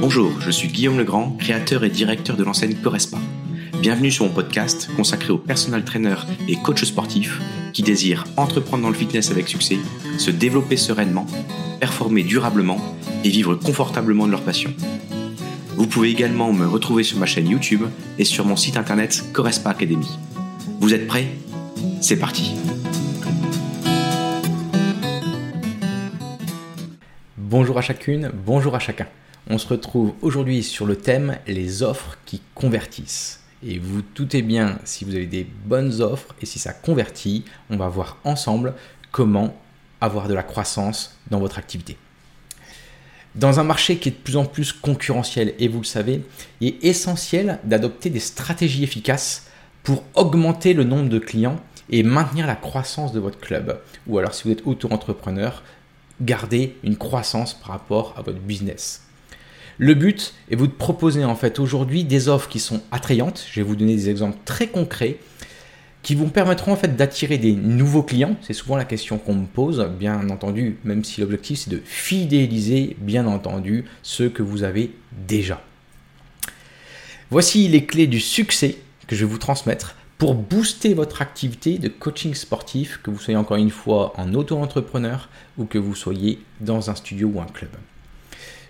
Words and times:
Bonjour, 0.00 0.32
je 0.40 0.50
suis 0.50 0.68
Guillaume 0.68 0.98
Legrand, 0.98 1.36
créateur 1.38 1.84
et 1.84 1.90
directeur 1.90 2.36
de 2.36 2.42
l'enseigne 2.42 2.74
Correspa. 2.74 3.18
Bienvenue 3.80 4.10
sur 4.10 4.24
mon 4.24 4.32
podcast 4.32 4.88
consacré 4.96 5.30
aux 5.32 5.38
personal 5.38 5.84
trainers 5.84 6.26
et 6.48 6.56
coachs 6.56 6.84
sportifs 6.84 7.40
qui 7.72 7.82
désirent 7.82 8.24
entreprendre 8.36 8.82
dans 8.82 8.88
le 8.88 8.94
fitness 8.94 9.30
avec 9.30 9.48
succès, 9.48 9.78
se 10.18 10.30
développer 10.30 10.76
sereinement, 10.76 11.26
performer 11.78 12.24
durablement 12.24 12.80
et 13.24 13.28
vivre 13.28 13.54
confortablement 13.54 14.26
de 14.26 14.32
leur 14.32 14.42
passion. 14.42 14.72
Vous 15.76 15.86
pouvez 15.86 16.10
également 16.10 16.52
me 16.52 16.66
retrouver 16.66 17.04
sur 17.04 17.18
ma 17.18 17.26
chaîne 17.26 17.48
YouTube 17.48 17.82
et 18.18 18.24
sur 18.24 18.44
mon 18.44 18.56
site 18.56 18.76
internet 18.76 19.26
Correspa 19.32 19.70
Academy. 19.70 20.08
Vous 20.80 20.94
êtes 20.94 21.06
prêts? 21.06 21.28
C'est 22.00 22.18
parti 22.18 22.54
Bonjour 27.58 27.78
à 27.78 27.80
chacune, 27.80 28.30
bonjour 28.44 28.74
à 28.74 28.78
chacun. 28.78 29.06
On 29.48 29.56
se 29.56 29.66
retrouve 29.66 30.12
aujourd'hui 30.20 30.62
sur 30.62 30.84
le 30.84 30.94
thème 30.94 31.38
les 31.46 31.82
offres 31.82 32.18
qui 32.26 32.42
convertissent. 32.54 33.40
Et 33.66 33.78
vous 33.78 34.02
doutez 34.14 34.42
bien, 34.42 34.78
si 34.84 35.06
vous 35.06 35.14
avez 35.14 35.24
des 35.24 35.46
bonnes 35.64 36.02
offres 36.02 36.34
et 36.42 36.44
si 36.44 36.58
ça 36.58 36.74
convertit, 36.74 37.46
on 37.70 37.78
va 37.78 37.88
voir 37.88 38.18
ensemble 38.24 38.74
comment 39.10 39.58
avoir 40.02 40.28
de 40.28 40.34
la 40.34 40.42
croissance 40.42 41.16
dans 41.30 41.38
votre 41.38 41.56
activité. 41.56 41.96
Dans 43.34 43.58
un 43.58 43.64
marché 43.64 43.96
qui 43.96 44.10
est 44.10 44.12
de 44.12 44.16
plus 44.18 44.36
en 44.36 44.44
plus 44.44 44.74
concurrentiel, 44.74 45.54
et 45.58 45.68
vous 45.68 45.78
le 45.78 45.84
savez, 45.84 46.20
il 46.60 46.68
est 46.68 46.84
essentiel 46.84 47.58
d'adopter 47.64 48.10
des 48.10 48.20
stratégies 48.20 48.84
efficaces 48.84 49.46
pour 49.82 50.04
augmenter 50.14 50.74
le 50.74 50.84
nombre 50.84 51.08
de 51.08 51.18
clients 51.18 51.58
et 51.88 52.02
maintenir 52.02 52.46
la 52.46 52.56
croissance 52.56 53.12
de 53.12 53.20
votre 53.20 53.40
club. 53.40 53.80
Ou 54.08 54.18
alors 54.18 54.34
si 54.34 54.44
vous 54.44 54.50
êtes 54.50 54.66
auto-entrepreneur, 54.66 55.62
garder 56.20 56.76
une 56.82 56.96
croissance 56.96 57.54
par 57.54 57.68
rapport 57.68 58.14
à 58.16 58.22
votre 58.22 58.38
business. 58.38 59.02
Le 59.78 59.94
but 59.94 60.32
est 60.50 60.56
vous 60.56 60.66
de 60.66 60.72
proposer 60.72 61.24
en 61.24 61.36
fait 61.36 61.58
aujourd'hui 61.58 62.04
des 62.04 62.28
offres 62.28 62.48
qui 62.48 62.60
sont 62.60 62.82
attrayantes. 62.90 63.46
Je 63.50 63.60
vais 63.60 63.66
vous 63.66 63.76
donner 63.76 63.94
des 63.94 64.08
exemples 64.08 64.38
très 64.44 64.68
concrets 64.68 65.18
qui 66.02 66.14
vous 66.14 66.28
permettront 66.28 66.72
en 66.72 66.76
fait 66.76 66.96
d'attirer 66.96 67.36
des 67.36 67.52
nouveaux 67.52 68.02
clients. 68.02 68.36
C'est 68.40 68.52
souvent 68.52 68.76
la 68.76 68.84
question 68.84 69.18
qu'on 69.18 69.34
me 69.34 69.46
pose, 69.46 69.84
bien 69.98 70.30
entendu, 70.30 70.78
même 70.84 71.04
si 71.04 71.20
l'objectif 71.20 71.58
c'est 71.58 71.70
de 71.70 71.82
fidéliser 71.84 72.96
bien 73.00 73.26
entendu 73.26 73.84
ceux 74.02 74.30
que 74.30 74.42
vous 74.42 74.62
avez 74.62 74.92
déjà. 75.26 75.62
Voici 77.30 77.66
les 77.68 77.84
clés 77.84 78.06
du 78.06 78.20
succès 78.20 78.78
que 79.08 79.16
je 79.16 79.24
vais 79.24 79.30
vous 79.30 79.38
transmettre 79.38 79.96
pour 80.18 80.34
booster 80.34 80.94
votre 80.94 81.20
activité 81.20 81.78
de 81.78 81.88
coaching 81.88 82.34
sportif, 82.34 83.00
que 83.02 83.10
vous 83.10 83.18
soyez 83.18 83.36
encore 83.36 83.58
une 83.58 83.70
fois 83.70 84.12
en 84.16 84.32
auto-entrepreneur 84.34 85.28
ou 85.58 85.66
que 85.66 85.78
vous 85.78 85.94
soyez 85.94 86.40
dans 86.60 86.90
un 86.90 86.94
studio 86.94 87.30
ou 87.34 87.40
un 87.40 87.46
club. 87.46 87.70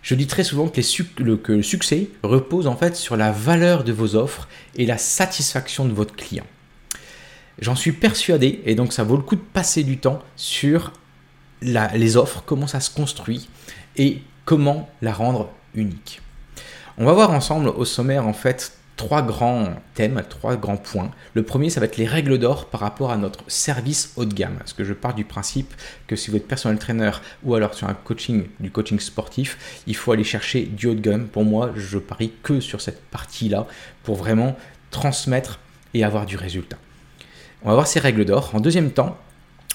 Je 0.03 0.15
dis 0.15 0.27
très 0.27 0.45
souvent 0.45 0.69
que, 0.69 0.81
le, 1.21 1.63
succès 1.63 2.11
repose 2.23 2.67
en 2.67 2.77
fait 2.77 2.95
sur 2.97 3.17
la 3.17 3.33
valeur 3.33 3.85
de 3.85 3.93
vos 3.93 4.15
offres 4.15 4.49
et 4.77 4.87
la 4.87 4.99
satisfaction 4.99 5.85
de 5.85 5.93
votre 5.93 6.15
client. 6.15 6.47
J'en 7.59 7.75
suis 7.75 7.93
persuadé 7.93 8.63
et 8.67 8.75
donc 8.75 8.93
ça 8.93 9.03
vaut 9.03 9.17
le 9.17 9.23
coup 9.23 9.37
de 9.37 9.41
passer 9.41 9.83
du 9.83 9.99
temps 9.99 10.21
sur 10.37 10.93
les 11.63 12.17
offres, 12.17 12.43
comment 12.45 12.67
ça 12.67 12.81
se 12.81 12.91
construit 12.91 13.49
et 13.97 14.23
comment 14.45 14.89
la 15.01 15.13
rendre 15.13 15.51
unique. 15.75 16.21
On 16.99 17.05
va 17.05 17.13
voir 17.13 17.31
ensemble 17.31 17.69
au 17.69 17.85
sommaire 17.85 18.27
en 18.27 18.33
fait 18.33 18.79
trois 18.97 19.23
grands 19.23 19.75
thèmes, 19.95 20.23
trois 20.29 20.57
grands 20.57 20.77
points. 20.77 21.11
Le 21.35 21.43
premier, 21.43 21.71
ça 21.71 21.81
va 21.81 21.87
être 21.87 21.99
les 21.99 22.07
règles 22.07 22.39
d'or 22.39 22.67
par 22.67 22.81
rapport 22.81 23.11
à 23.11 23.17
notre 23.17 23.45
service 23.47 24.13
haut 24.17 24.25
de 24.25 24.35
gamme. 24.35 24.57
Parce 24.59 24.73
que 24.73 24.85
je 24.85 24.95
pars 24.95 25.15
du 25.15 25.25
principe 25.25 25.75
que 26.07 26.17
si 26.17 26.31
vous 26.31 26.37
êtes 26.39 26.49
personnel 26.49 26.79
trainer 26.79 27.11
ou 27.45 27.55
alors 27.55 27.75
sur 27.75 27.89
un 27.89 27.95
coaching, 27.95 28.47
du 28.59 28.71
coaching 28.71 28.99
sportif, 28.99 29.83
il 29.87 29.95
faut 29.95 30.13
aller 30.13 30.25
chercher 30.25 30.63
du 30.63 30.87
haut 30.87 30.95
de 30.95 31.01
gamme. 31.01 31.29
Pour 31.29 31.45
moi, 31.45 31.73
je 31.77 31.99
parie 31.99 32.33
que 32.43 32.61
sur 32.61 32.81
cette 32.81 33.03
partie-là 33.05 33.67
pour 34.03 34.17
vraiment 34.17 34.57
transmettre 34.91 35.61
et 35.93 36.03
avoir 36.05 36.27
du 36.27 36.37
résultat. 36.37 36.79
On 37.63 37.69
va 37.69 37.75
voir 37.75 37.87
ces 37.87 38.01
règles 38.01 38.25
d'or. 38.25 38.51
En 38.55 38.61
deuxième 38.61 38.91
temps, 38.91 39.19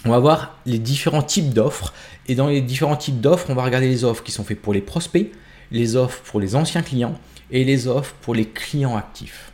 on 0.06 0.10
va 0.10 0.20
voir 0.20 0.58
les 0.66 0.80
différents 0.80 1.22
types 1.22 1.54
d'offres. 1.54 1.94
Et 2.28 2.36
dans 2.36 2.48
les 2.48 2.62
différents 2.62 2.96
types 2.96 3.22
d'offres, 3.22 3.48
on 3.50 3.54
va 3.54 3.64
regarder 3.64 3.88
les 3.88 4.04
offres 4.04 4.24
qui 4.24 4.32
sont 4.32 4.44
faites 4.44 4.62
pour 4.62 4.74
les 4.74 4.82
prospects, 4.82 5.32
les 5.72 5.96
offres 5.96 6.22
pour 6.24 6.40
les 6.40 6.56
anciens 6.56 6.82
clients 6.82 7.20
et 7.50 7.64
les 7.64 7.88
offres 7.88 8.14
pour 8.22 8.36
les 8.36 8.48
clients 8.48 8.96
actifs. 8.98 9.52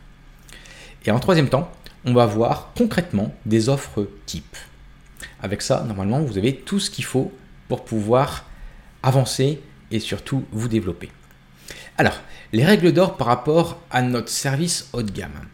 Et 1.05 1.11
en 1.11 1.19
troisième 1.19 1.50
temps, 1.50 1.72
on 2.05 2.13
va 2.13 2.25
voir 2.25 2.72
concrètement 2.78 3.33
des 3.45 3.69
offres 3.69 4.07
types. 4.25 4.57
Avec 5.41 5.61
ça, 5.61 5.83
normalement, 5.88 6.19
vous 6.19 6.38
avez 6.38 6.55
tout 6.55 6.79
ce 6.79 6.89
qu'il 6.89 7.05
faut 7.05 7.31
pour 7.67 7.85
pouvoir 7.85 8.45
avancer 9.03 9.61
et 9.91 10.00
surtout 10.00 10.45
vous 10.51 10.67
développer. 10.67 11.11
Alors, 11.97 12.19
les 12.53 12.66
règles 12.66 12.91
d'or 12.91 13.17
par 13.17 13.28
rapport 13.28 13.81
à 13.89 14.01
notre 14.01 14.29
service 14.29 14.89
haut 14.94 15.01
de 15.01 15.11
gamme. 15.11 15.47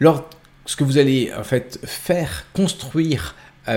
Lorsque 0.00 0.82
vous 0.82 0.98
allez 0.98 1.32
en 1.34 1.44
fait 1.44 1.78
faire 1.84 2.46
construire 2.52 3.34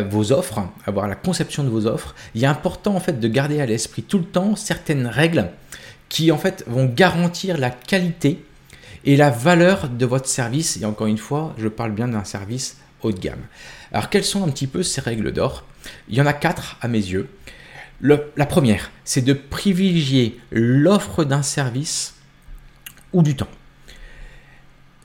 vos 0.10 0.32
offres, 0.32 0.62
avoir 0.86 1.08
la 1.08 1.16
conception 1.16 1.64
de 1.64 1.70
vos 1.70 1.88
offres, 1.88 2.16
il 2.36 2.44
est 2.44 2.48
important 2.48 2.96
en 2.96 3.00
fait 3.00 3.20
de 3.20 3.28
garder 3.28 3.60
à 3.60 3.66
l'esprit 3.66 4.04
tout 4.04 4.20
le 4.20 4.26
temps 4.26 4.56
certaines 4.56 5.08
règles 5.08 5.50
qui 6.10 6.32
en 6.32 6.38
fait 6.38 6.64
vont 6.68 6.86
garantir 6.86 7.58
la 7.58 7.70
qualité 7.70 8.44
et 9.06 9.16
la 9.16 9.30
valeur 9.30 9.90
de 9.90 10.06
votre 10.06 10.28
service. 10.28 10.78
Et 10.82 10.86
encore 10.86 11.08
une 11.08 11.18
fois, 11.18 11.56
je 11.58 11.68
parle 11.68 11.92
bien 11.92 12.08
d'un 12.08 12.24
service 12.24 12.78
haut 13.02 13.12
de 13.12 13.20
gamme. 13.20 13.42
Alors 13.92 14.10
quelles 14.10 14.26
sont 14.26 14.44
un 14.44 14.50
petit 14.50 14.68
peu 14.68 14.84
ces 14.84 15.02
règles 15.02 15.32
d'or? 15.32 15.66
Il 16.10 16.16
y 16.16 16.22
en 16.22 16.26
a 16.26 16.34
quatre 16.34 16.78
à 16.82 16.88
mes 16.88 16.98
yeux. 16.98 17.30
la 18.02 18.46
première, 18.46 18.92
c'est 19.06 19.22
de 19.22 19.34
privilégier 19.34 20.40
l'offre 20.52 21.24
d'un 21.24 21.42
service 21.42 22.16
ou 23.14 23.24
du 23.24 23.36
temps. 23.36 23.50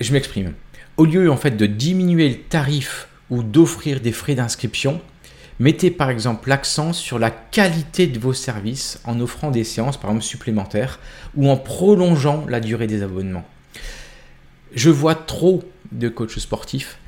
Je 0.00 0.12
m'exprime. 0.12 0.54
Au 0.96 1.04
lieu 1.04 1.30
en 1.30 1.36
fait 1.36 1.52
de 1.52 1.66
diminuer 1.66 2.28
le 2.28 2.38
tarif 2.40 3.08
ou 3.30 3.42
d'offrir 3.42 4.00
des 4.00 4.12
frais 4.12 4.34
d'inscription, 4.34 5.00
Mettez 5.60 5.92
par 5.92 6.10
exemple 6.10 6.48
l'accent 6.48 6.92
sur 6.92 7.20
la 7.20 7.30
qualité 7.30 8.08
de 8.08 8.18
vos 8.18 8.32
services 8.32 8.98
en 9.04 9.20
offrant 9.20 9.52
des 9.52 9.62
séances 9.62 9.96
par 9.96 10.10
exemple 10.10 10.24
supplémentaires 10.24 10.98
ou 11.36 11.48
en 11.48 11.56
prolongeant 11.56 12.44
la 12.48 12.58
durée 12.58 12.88
des 12.88 13.04
abonnements. 13.04 13.44
Je 14.74 14.90
vois 14.90 15.14
trop 15.14 15.62
de 15.92 16.08
coachs 16.08 16.40
sportifs 16.40 16.98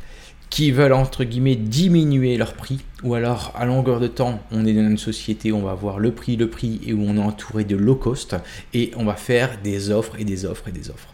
qui 0.49 0.71
veulent 0.71 0.93
entre 0.93 1.25
guillemets 1.25 1.57
diminuer 1.57 2.37
leur 2.37 2.55
prix 2.55 2.79
ou 3.03 3.15
alors 3.15 3.53
à 3.57 3.65
longueur 3.67 3.99
de 3.99 4.07
temps 4.07 4.41
on 4.53 4.65
est 4.65 4.75
dans 4.75 4.87
une 4.87 4.97
société 4.97 5.51
où 5.51 5.57
on 5.57 5.63
va 5.63 5.75
voir 5.75 5.99
le 5.99 6.13
prix 6.13 6.37
le 6.37 6.49
prix 6.49 6.81
et 6.87 6.93
où 6.93 7.03
on 7.05 7.17
est 7.17 7.21
entouré 7.21 7.65
de 7.65 7.75
low 7.75 7.97
cost 7.97 8.37
et 8.73 8.93
on 8.97 9.05
va 9.05 9.15
faire 9.15 9.59
des 9.65 9.91
offres 9.91 10.21
et 10.21 10.25
des 10.25 10.45
offres 10.45 10.69
et 10.69 10.73
des 10.73 10.89
offres. 10.89 11.13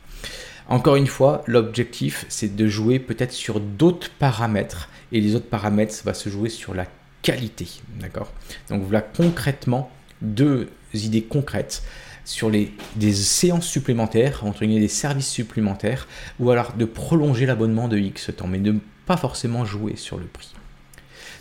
Encore 0.73 0.97
une 0.97 1.07
fois, 1.07 1.45
l'objectif 1.47 2.25
c'est 2.31 2.57
de 2.57 2.67
jouer 2.67 2.99
peut-être 2.99 3.33
sur 3.33 3.61
d'autres 3.61 4.09
paramètres 4.19 4.89
et 5.13 5.21
les 5.21 5.35
autres 5.35 5.51
paramètres 5.51 5.93
ça 5.93 6.03
va 6.05 6.15
se 6.15 6.31
jouer 6.31 6.49
sur 6.49 6.73
la 6.73 6.87
qualité. 7.21 7.69
D'accord? 8.01 8.33
Donc 8.71 8.83
voilà 8.83 9.03
concrètement 9.03 9.91
deux 10.23 10.71
idées 10.95 11.25
concrètes 11.25 11.83
sur 12.25 12.49
les, 12.49 12.73
des 12.97 13.13
séances 13.13 13.67
supplémentaires, 13.67 14.47
entre 14.47 14.61
guillemets 14.65 14.81
des 14.81 14.89
services 14.89 15.29
supplémentaires, 15.29 16.09
ou 16.41 16.51
alors 16.51 16.73
de 16.73 16.87
prolonger 16.87 17.45
l'abonnement 17.45 17.87
de 17.87 17.99
X 17.99 18.31
temps, 18.35 18.47
mais 18.47 18.59
ne 18.59 18.73
pas 19.05 19.19
forcément 19.19 19.67
jouer 19.67 19.97
sur 19.97 20.17
le 20.17 20.25
prix. 20.25 20.55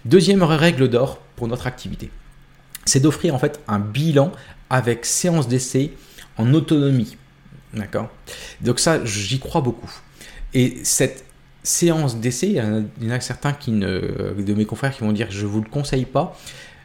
Deuxième 0.04 0.44
règle 0.44 0.90
d'or 0.90 1.22
pour 1.38 1.48
notre 1.48 1.68
activité, 1.68 2.12
c'est 2.84 3.00
d'offrir 3.00 3.34
en 3.34 3.40
fait 3.40 3.62
un 3.70 3.80
bilan 3.80 4.34
avec 4.70 5.06
séance 5.06 5.48
d'essai 5.48 5.94
en 6.36 6.54
autonomie. 6.54 7.16
D'accord 7.74 8.10
Donc 8.62 8.80
ça, 8.80 9.04
j'y 9.06 9.40
crois 9.40 9.62
beaucoup. 9.62 9.92
Et 10.54 10.80
cette 10.84 11.26
séance 11.64 12.18
d'essai, 12.18 12.48
il 12.48 13.06
y 13.08 13.12
en 13.12 13.16
a 13.16 13.20
certains 13.20 13.54
qui 13.54 13.72
ne, 13.72 14.34
de 14.38 14.54
mes 14.54 14.66
confrères 14.66 14.94
qui 14.94 15.02
vont 15.02 15.12
dire 15.12 15.28
je 15.30 15.46
vous 15.46 15.62
le 15.62 15.70
conseille 15.70 16.06
pas. 16.06 16.38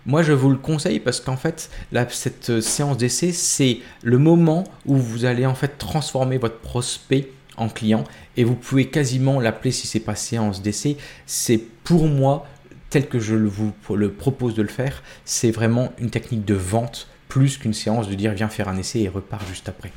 Moi, 0.04 0.22
je 0.22 0.32
vous 0.32 0.50
le 0.50 0.56
conseille 0.56 1.00
parce 1.00 1.20
qu'en 1.20 1.36
fait, 1.36 1.68
cette 2.10 2.60
séance 2.60 2.96
d'essai, 2.96 3.32
c'est 3.32 3.78
le 4.04 4.18
moment 4.18 4.62
où 4.84 4.96
vous 4.96 5.24
allez 5.24 5.46
en 5.46 5.56
fait 5.56 5.78
transformer 5.78 6.38
votre 6.38 6.58
prospect 6.60 7.30
en 7.56 7.68
client 7.68 8.04
et 8.36 8.44
vous 8.44 8.54
pouvez 8.54 8.88
quasiment 8.88 9.40
l'appeler 9.40 9.72
si 9.72 9.88
c'est 9.88 10.00
pas 10.00 10.14
séance 10.14 10.62
d'essai. 10.62 10.96
C'est 11.26 11.58
pour 11.82 12.06
moi 12.06 12.46
tel 12.90 13.08
que 13.08 13.18
je 13.18 13.34
vous 13.34 13.72
le 13.94 14.12
propose 14.12 14.54
de 14.54 14.62
le 14.62 14.68
faire, 14.68 15.02
c'est 15.24 15.50
vraiment 15.50 15.92
une 15.98 16.10
technique 16.10 16.44
de 16.44 16.54
vente 16.54 17.08
plus 17.28 17.58
qu'une 17.58 17.74
séance 17.74 18.08
de 18.08 18.14
dire 18.14 18.32
viens 18.32 18.48
faire 18.48 18.68
un 18.68 18.76
essai 18.76 19.00
et 19.00 19.08
repars 19.08 19.44
juste 19.48 19.68
après. 19.68 19.90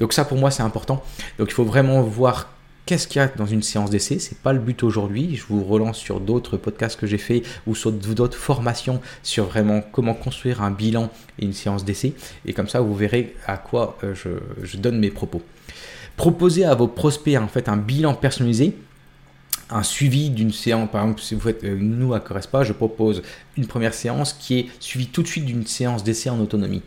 Donc 0.00 0.12
ça 0.12 0.24
pour 0.24 0.38
moi 0.38 0.50
c'est 0.50 0.62
important. 0.62 1.02
Donc 1.38 1.48
il 1.50 1.54
faut 1.54 1.64
vraiment 1.64 2.02
voir 2.02 2.48
qu'est-ce 2.86 3.06
qu'il 3.06 3.20
y 3.20 3.24
a 3.24 3.28
dans 3.28 3.46
une 3.46 3.62
séance 3.62 3.90
d'essai. 3.90 4.18
C'est 4.18 4.38
pas 4.38 4.52
le 4.52 4.58
but 4.58 4.82
aujourd'hui. 4.82 5.36
Je 5.36 5.44
vous 5.48 5.64
relance 5.64 5.98
sur 5.98 6.20
d'autres 6.20 6.56
podcasts 6.56 6.98
que 6.98 7.06
j'ai 7.06 7.18
fait 7.18 7.42
ou 7.66 7.74
sur 7.74 7.92
d'autres 7.92 8.36
formations 8.36 9.00
sur 9.22 9.44
vraiment 9.44 9.82
comment 9.92 10.14
construire 10.14 10.62
un 10.62 10.70
bilan 10.70 11.10
et 11.38 11.44
une 11.44 11.52
séance 11.52 11.84
d'essai. 11.84 12.14
Et 12.44 12.52
comme 12.52 12.68
ça, 12.68 12.80
vous 12.80 12.94
verrez 12.94 13.34
à 13.46 13.56
quoi 13.56 13.98
euh, 14.04 14.14
je, 14.14 14.76
donne 14.76 14.98
mes 14.98 15.10
propos. 15.10 15.42
Proposez 16.16 16.64
à 16.64 16.74
vos 16.74 16.88
prospects 16.88 17.36
en 17.36 17.48
fait 17.48 17.68
un 17.68 17.76
bilan 17.76 18.14
personnalisé 18.14 18.76
un 19.70 19.82
suivi 19.82 20.28
d'une 20.28 20.52
séance. 20.52 20.90
Par 20.90 21.02
exemple, 21.02 21.22
si 21.22 21.34
vous 21.34 21.40
faites 21.40 21.64
euh, 21.64 21.78
nous 21.80 22.12
à 22.12 22.20
Correspa, 22.20 22.62
je 22.62 22.74
propose 22.74 23.22
une 23.56 23.66
première 23.66 23.94
séance 23.94 24.34
qui 24.34 24.58
est 24.58 24.66
suivie 24.80 25.06
tout 25.06 25.22
de 25.22 25.28
suite 25.28 25.46
d'une 25.46 25.66
séance 25.66 26.04
d'essai 26.04 26.28
en 26.28 26.38
autonomie. 26.40 26.82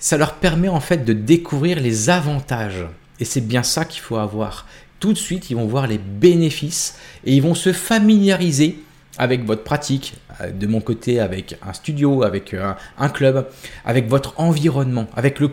Ça 0.00 0.16
leur 0.16 0.34
permet 0.34 0.68
en 0.68 0.80
fait 0.80 1.04
de 1.04 1.12
découvrir 1.12 1.78
les 1.78 2.10
avantages. 2.10 2.86
Et 3.20 3.24
c'est 3.24 3.42
bien 3.42 3.62
ça 3.62 3.84
qu'il 3.84 4.00
faut 4.00 4.16
avoir. 4.16 4.66
Tout 4.98 5.12
de 5.12 5.18
suite, 5.18 5.50
ils 5.50 5.56
vont 5.56 5.66
voir 5.66 5.86
les 5.86 5.98
bénéfices 5.98 6.96
et 7.24 7.34
ils 7.34 7.42
vont 7.42 7.54
se 7.54 7.72
familiariser 7.72 8.82
avec 9.18 9.44
votre 9.44 9.62
pratique, 9.62 10.14
euh, 10.40 10.50
de 10.50 10.66
mon 10.66 10.80
côté 10.80 11.20
avec 11.20 11.58
un 11.62 11.74
studio, 11.74 12.22
avec 12.22 12.54
euh, 12.54 12.72
un, 12.96 13.08
club, 13.10 13.46
avec 13.84 14.08
votre 14.08 14.40
environnement, 14.40 15.06
avec 15.14 15.40
le, 15.40 15.50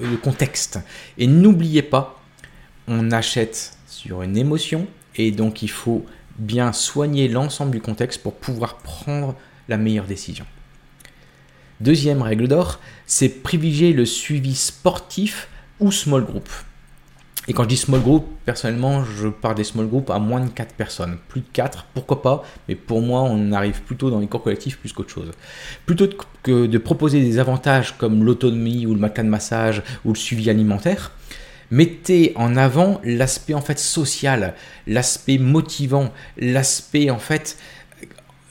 le 0.00 0.16
contexte. 0.16 0.78
Et 1.16 1.26
n'oubliez 1.26 1.82
pas, 1.82 2.20
on 2.88 3.10
achète 3.10 3.78
sur 3.86 4.22
une 4.22 4.36
émotion, 4.36 4.86
et 5.16 5.30
donc 5.30 5.62
il 5.62 5.70
faut 5.70 6.04
bien 6.38 6.72
soigner 6.72 7.28
l'ensemble 7.28 7.70
du 7.70 7.80
contexte 7.80 8.22
pour 8.22 8.34
pouvoir 8.34 8.76
prendre 8.78 9.34
la 9.68 9.78
meilleure 9.78 10.06
décision. 10.06 10.44
Deuxième 11.80 12.22
règle 12.22 12.48
d'or, 12.48 12.80
c'est 13.06 13.28
privilégier 13.28 13.92
le 13.92 14.04
suivi 14.06 14.54
sportif 14.54 15.48
ou 15.80 15.90
small 15.90 16.24
group. 16.24 16.48
Et 17.48 17.54
quand 17.54 17.64
je 17.64 17.68
dis 17.70 17.76
small 17.76 18.00
group, 18.00 18.24
personnellement, 18.44 19.04
je 19.04 19.26
parle 19.26 19.56
des 19.56 19.64
small 19.64 19.88
groups 19.88 20.10
à 20.10 20.20
moins 20.20 20.40
de 20.40 20.48
4 20.48 20.74
personnes. 20.74 21.18
Plus 21.28 21.40
de 21.40 21.46
4, 21.52 21.86
pourquoi 21.92 22.22
pas, 22.22 22.44
mais 22.68 22.76
pour 22.76 23.02
moi, 23.02 23.22
on 23.22 23.50
arrive 23.50 23.82
plutôt 23.82 24.10
dans 24.10 24.20
les 24.20 24.28
cours 24.28 24.44
collectifs 24.44 24.78
plus 24.78 24.92
qu'autre 24.92 25.10
chose. 25.10 25.32
Plutôt 25.84 26.08
que 26.44 26.66
de 26.66 26.78
proposer 26.78 27.20
des 27.20 27.40
avantages 27.40 27.98
comme 27.98 28.22
l'autonomie 28.22 28.86
ou 28.86 28.94
le 28.94 29.00
matin 29.00 29.24
de 29.24 29.28
massage 29.28 29.82
ou 30.04 30.12
le 30.12 30.18
suivi 30.18 30.50
alimentaire, 30.50 31.10
mettez 31.72 32.32
en 32.36 32.54
avant 32.54 33.00
l'aspect 33.02 33.54
en 33.54 33.60
fait 33.60 33.78
social, 33.80 34.54
l'aspect 34.86 35.38
motivant, 35.38 36.12
l'aspect 36.38 37.10
en 37.10 37.18
fait 37.18 37.58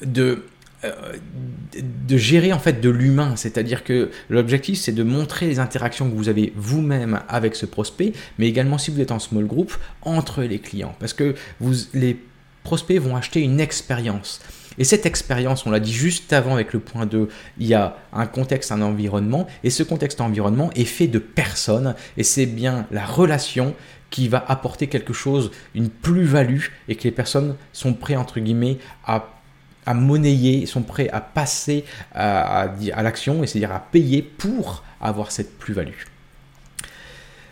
de 0.04 0.44
de 0.84 2.18
gérer 2.18 2.54
en 2.54 2.60
fait 2.60 2.82
de 2.82 2.90
l'humain, 2.90 3.36
c'est-à-dire 3.36 3.84
que 3.84 4.10
l'objectif 4.30 4.80
c'est 4.80 4.92
de 4.92 5.04
montrer 5.04 5.48
les 5.48 5.60
interactions 5.60 6.10
que 6.10 6.16
vous 6.16 6.30
avez 6.30 6.54
vous-même 6.56 7.22
avec 7.30 7.56
ce 7.56 7.66
prospect, 7.66 8.14
mais 8.40 8.48
également 8.48 8.78
si 8.78 8.92
vous 8.92 9.00
êtes 9.00 9.12
en 9.12 9.20
small 9.20 9.46
group 9.46 9.78
entre 10.02 10.44
les 10.44 10.60
clients, 10.60 10.96
parce 11.00 11.14
que 11.14 11.36
vous 11.60 11.74
les 11.94 12.18
prospects 12.64 13.00
vont 13.00 13.16
acheter 13.16 13.42
une 13.42 13.60
expérience. 13.60 14.40
Et 14.78 14.84
cette 14.84 15.06
expérience, 15.06 15.66
on 15.66 15.72
l'a 15.72 15.80
dit 15.80 15.94
juste 15.94 16.32
avant 16.32 16.54
avec 16.54 16.74
le 16.74 16.80
point 16.80 17.06
2, 17.06 17.28
il 17.60 17.68
y 17.68 17.74
a 17.74 17.98
un 18.14 18.26
contexte, 18.26 18.72
un 18.72 18.82
environnement, 18.82 19.48
et 19.64 19.70
ce 19.70 19.84
contexte, 19.84 20.22
environnement 20.22 20.70
est 20.76 20.86
fait 20.86 21.08
de 21.08 21.20
personnes, 21.20 21.96
et 22.18 22.24
c'est 22.24 22.46
bien 22.46 22.88
la 22.92 23.06
relation 23.06 23.76
qui 24.10 24.28
va 24.28 24.44
apporter 24.48 24.88
quelque 24.88 25.14
chose, 25.14 25.52
une 25.76 25.90
plus-value, 25.90 26.66
et 26.88 26.96
que 26.96 27.04
les 27.04 27.12
personnes 27.12 27.56
sont 27.74 27.94
prêtes, 27.94 28.18
entre 28.18 28.40
guillemets, 28.40 28.78
à, 29.06 29.41
à 29.86 29.94
monnayer, 29.94 30.66
sont 30.66 30.84
prêts 30.84 31.10
à 31.10 31.22
passer 31.22 31.86
à, 32.14 32.70
l'action, 33.02 33.44
et 33.44 33.48
c'est-à-dire 33.48 33.72
à 33.72 33.80
payer 33.80 34.22
pour 34.22 34.84
avoir 35.00 35.32
cette 35.32 35.58
plus-value. 35.58 36.04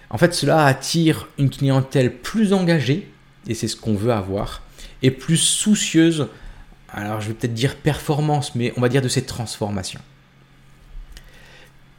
En 0.09 0.17
fait, 0.17 0.33
cela 0.33 0.65
attire 0.65 1.27
une 1.37 1.49
clientèle 1.49 2.15
plus 2.15 2.53
engagée, 2.53 3.11
et 3.47 3.53
c'est 3.53 3.67
ce 3.67 3.75
qu'on 3.75 3.95
veut 3.95 4.11
avoir, 4.11 4.61
et 5.01 5.11
plus 5.11 5.37
soucieuse 5.37 6.27
alors 6.91 7.21
je 7.21 7.27
vais 7.27 7.33
peut-être 7.33 7.53
dire 7.53 7.75
performance, 7.75 8.55
mais 8.55 8.73
on 8.77 8.81
va 8.81 8.89
dire 8.89 9.01
de 9.01 9.07
cette 9.07 9.27
transformation. 9.27 9.99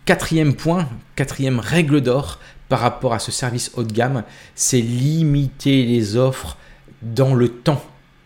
Quatrième 0.05 0.55
point, 0.55 0.89
quatrième 1.15 1.61
règle 1.61 2.01
d'or 2.01 2.41
par 2.69 2.81
rapport 2.81 3.13
à 3.13 3.19
ce 3.19 3.31
service 3.31 3.73
haut 3.75 3.85
de 3.85 3.93
gamme, 3.93 4.25
c'est 4.55 4.81
limiter 4.81 5.85
les 5.85 6.17
offres 6.17 6.57
dans 7.03 7.35
le 7.35 7.49
temps. 7.49 7.85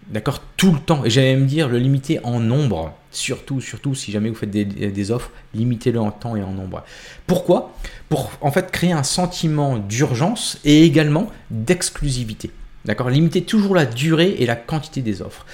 D'accord 0.08 0.42
Tout 0.56 0.72
le 0.72 0.80
temps. 0.80 1.04
Et 1.04 1.10
j'allais 1.10 1.36
me 1.36 1.46
dire 1.46 1.68
le 1.68 1.78
limiter 1.78 2.20
en 2.24 2.40
nombre. 2.40 2.94
Surtout, 3.10 3.60
surtout 3.60 3.94
si 3.94 4.12
jamais 4.12 4.28
vous 4.28 4.34
faites 4.34 4.50
des, 4.50 5.10
offres, 5.10 5.30
limitez-le 5.54 6.00
en 6.00 6.10
temps 6.10 6.36
et 6.36 6.42
en 6.42 6.52
nombre. 6.52 6.84
Pourquoi? 7.26 7.74
Pour 8.08 8.32
en 8.40 8.50
fait 8.50 8.70
créer 8.70 8.92
un 8.92 9.04
sentiment 9.04 9.78
d'urgence 9.78 10.58
et 10.64 10.84
également 10.84 11.30
d'exclusivité. 11.50 12.50
D'accord? 12.84 13.08
Limiter 13.08 13.42
toujours 13.42 13.74
la 13.74 13.86
durée 13.86 14.34
et 14.38 14.46
la 14.46 14.56
quantité 14.56 15.00
des 15.00 15.22
offres. 15.22 15.46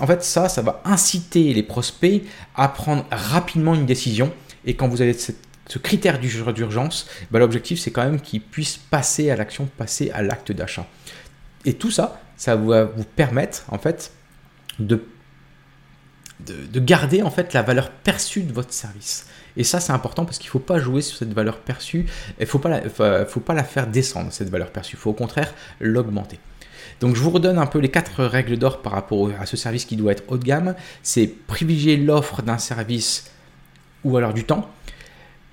En 0.00 0.06
fait, 0.06 0.24
ça, 0.24 0.48
ça 0.48 0.62
va 0.62 0.80
inciter 0.84 1.52
les 1.52 1.62
prospects 1.62 2.22
à 2.56 2.68
prendre 2.68 3.04
rapidement 3.10 3.74
une 3.74 3.86
décision. 3.86 4.32
Et 4.64 4.74
quand 4.74 4.88
vous 4.88 5.02
avez 5.02 5.12
ce 5.14 5.78
critère 5.78 6.18
d'urgence, 6.18 7.08
bah, 7.30 7.38
l'objectif, 7.38 7.78
c'est 7.78 7.90
quand 7.90 8.04
même 8.04 8.20
qu'ils 8.20 8.40
puissent 8.40 8.78
passer 8.78 9.30
à 9.30 9.36
l'action, 9.36 9.68
passer 9.76 10.10
à 10.12 10.22
l'acte 10.22 10.50
d'achat. 10.50 10.86
Et 11.64 11.74
tout 11.74 11.90
ça, 11.90 12.21
ça 12.36 12.56
va 12.56 12.84
vous 12.84 13.04
permettre, 13.04 13.64
en 13.68 13.78
fait, 13.78 14.12
de, 14.78 15.04
de, 16.40 16.80
garder, 16.80 17.22
en 17.22 17.30
fait, 17.30 17.52
la 17.52 17.62
valeur 17.62 17.90
perçue 17.90 18.42
de 18.42 18.52
votre 18.52 18.72
service. 18.72 19.26
Et 19.56 19.64
ça, 19.64 19.80
c'est 19.80 19.92
important 19.92 20.24
parce 20.24 20.38
qu'il 20.38 20.48
ne 20.48 20.52
faut 20.52 20.58
pas 20.58 20.78
jouer 20.78 21.02
sur 21.02 21.18
cette 21.18 21.32
valeur 21.32 21.58
perçue. 21.58 22.06
Il 22.38 22.42
ne 22.42 22.46
faut, 22.46 22.60
faut 23.28 23.40
pas 23.40 23.54
la 23.54 23.64
faire 23.64 23.86
descendre, 23.86 24.32
cette 24.32 24.48
valeur 24.48 24.70
perçue. 24.70 24.96
Il 24.96 24.98
faut 24.98 25.10
au 25.10 25.14
contraire 25.14 25.52
l'augmenter. 25.80 26.38
Donc 27.00 27.16
je 27.16 27.20
vous 27.20 27.30
redonne 27.30 27.58
un 27.58 27.66
peu 27.66 27.80
les 27.80 27.90
quatre 27.90 28.24
règles 28.24 28.56
d'or 28.56 28.80
par 28.80 28.92
rapport 28.92 29.30
à 29.38 29.44
ce 29.44 29.56
service 29.56 29.84
qui 29.84 29.96
doit 29.96 30.12
être 30.12 30.22
haut 30.28 30.38
de 30.38 30.44
gamme. 30.44 30.74
C'est 31.02 31.26
privilégier 31.26 31.96
l'offre 31.96 32.42
d'un 32.42 32.58
service 32.58 33.30
ou 34.04 34.16
alors 34.16 34.32
du 34.32 34.44
temps 34.44 34.70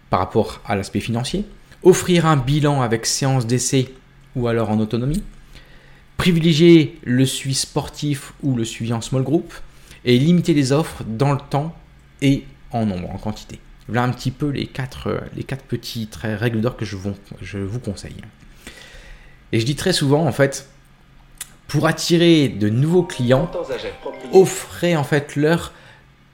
par 0.09 0.19
rapport 0.19 0.61
à 0.65 0.75
l'aspect 0.75 0.99
financier. 0.99 1.45
Offrir 1.83 2.25
un 2.25 2.37
bilan 2.37 2.81
avec 2.81 3.05
séance 3.05 3.47
d'essai 3.47 3.93
ou 4.35 4.47
alors 4.47 4.69
en 4.69 4.79
autonomie. 4.79 5.23
Privilégier 6.19 6.99
le 7.05 7.25
suivi 7.25 7.55
sportif 7.55 8.33
ou 8.43 8.53
le 8.53 8.65
suivi 8.65 8.91
en 8.91 8.99
small 8.99 9.23
group. 9.23 9.53
Et 10.03 10.19
limiter 10.19 10.53
les 10.53 10.73
offres 10.73 11.03
dans 11.05 11.31
le 11.31 11.39
temps 11.49 11.73
et 12.21 12.43
en 12.71 12.85
nombre, 12.85 13.09
en 13.09 13.17
quantité. 13.17 13.59
Voilà 13.87 14.03
un 14.03 14.09
petit 14.09 14.31
peu 14.31 14.49
les 14.49 14.67
quatre, 14.67 15.21
les 15.35 15.43
petites 15.43 16.15
règles 16.15 16.59
d'or 16.59 16.75
que 16.75 16.83
je 16.83 16.97
vous, 16.97 17.13
je 17.41 17.57
vous 17.57 17.79
conseille. 17.79 18.17
Et 19.53 19.61
je 19.61 19.65
dis 19.65 19.75
très 19.75 19.93
souvent, 19.93 20.25
en 20.25 20.31
fait, 20.33 20.67
pour 21.67 21.87
attirer 21.87 22.49
de 22.49 22.67
nouveaux 22.67 23.03
clients, 23.03 23.49
offrez 24.33 24.97
en 24.97 25.05
fait 25.05 25.37
leur 25.37 25.71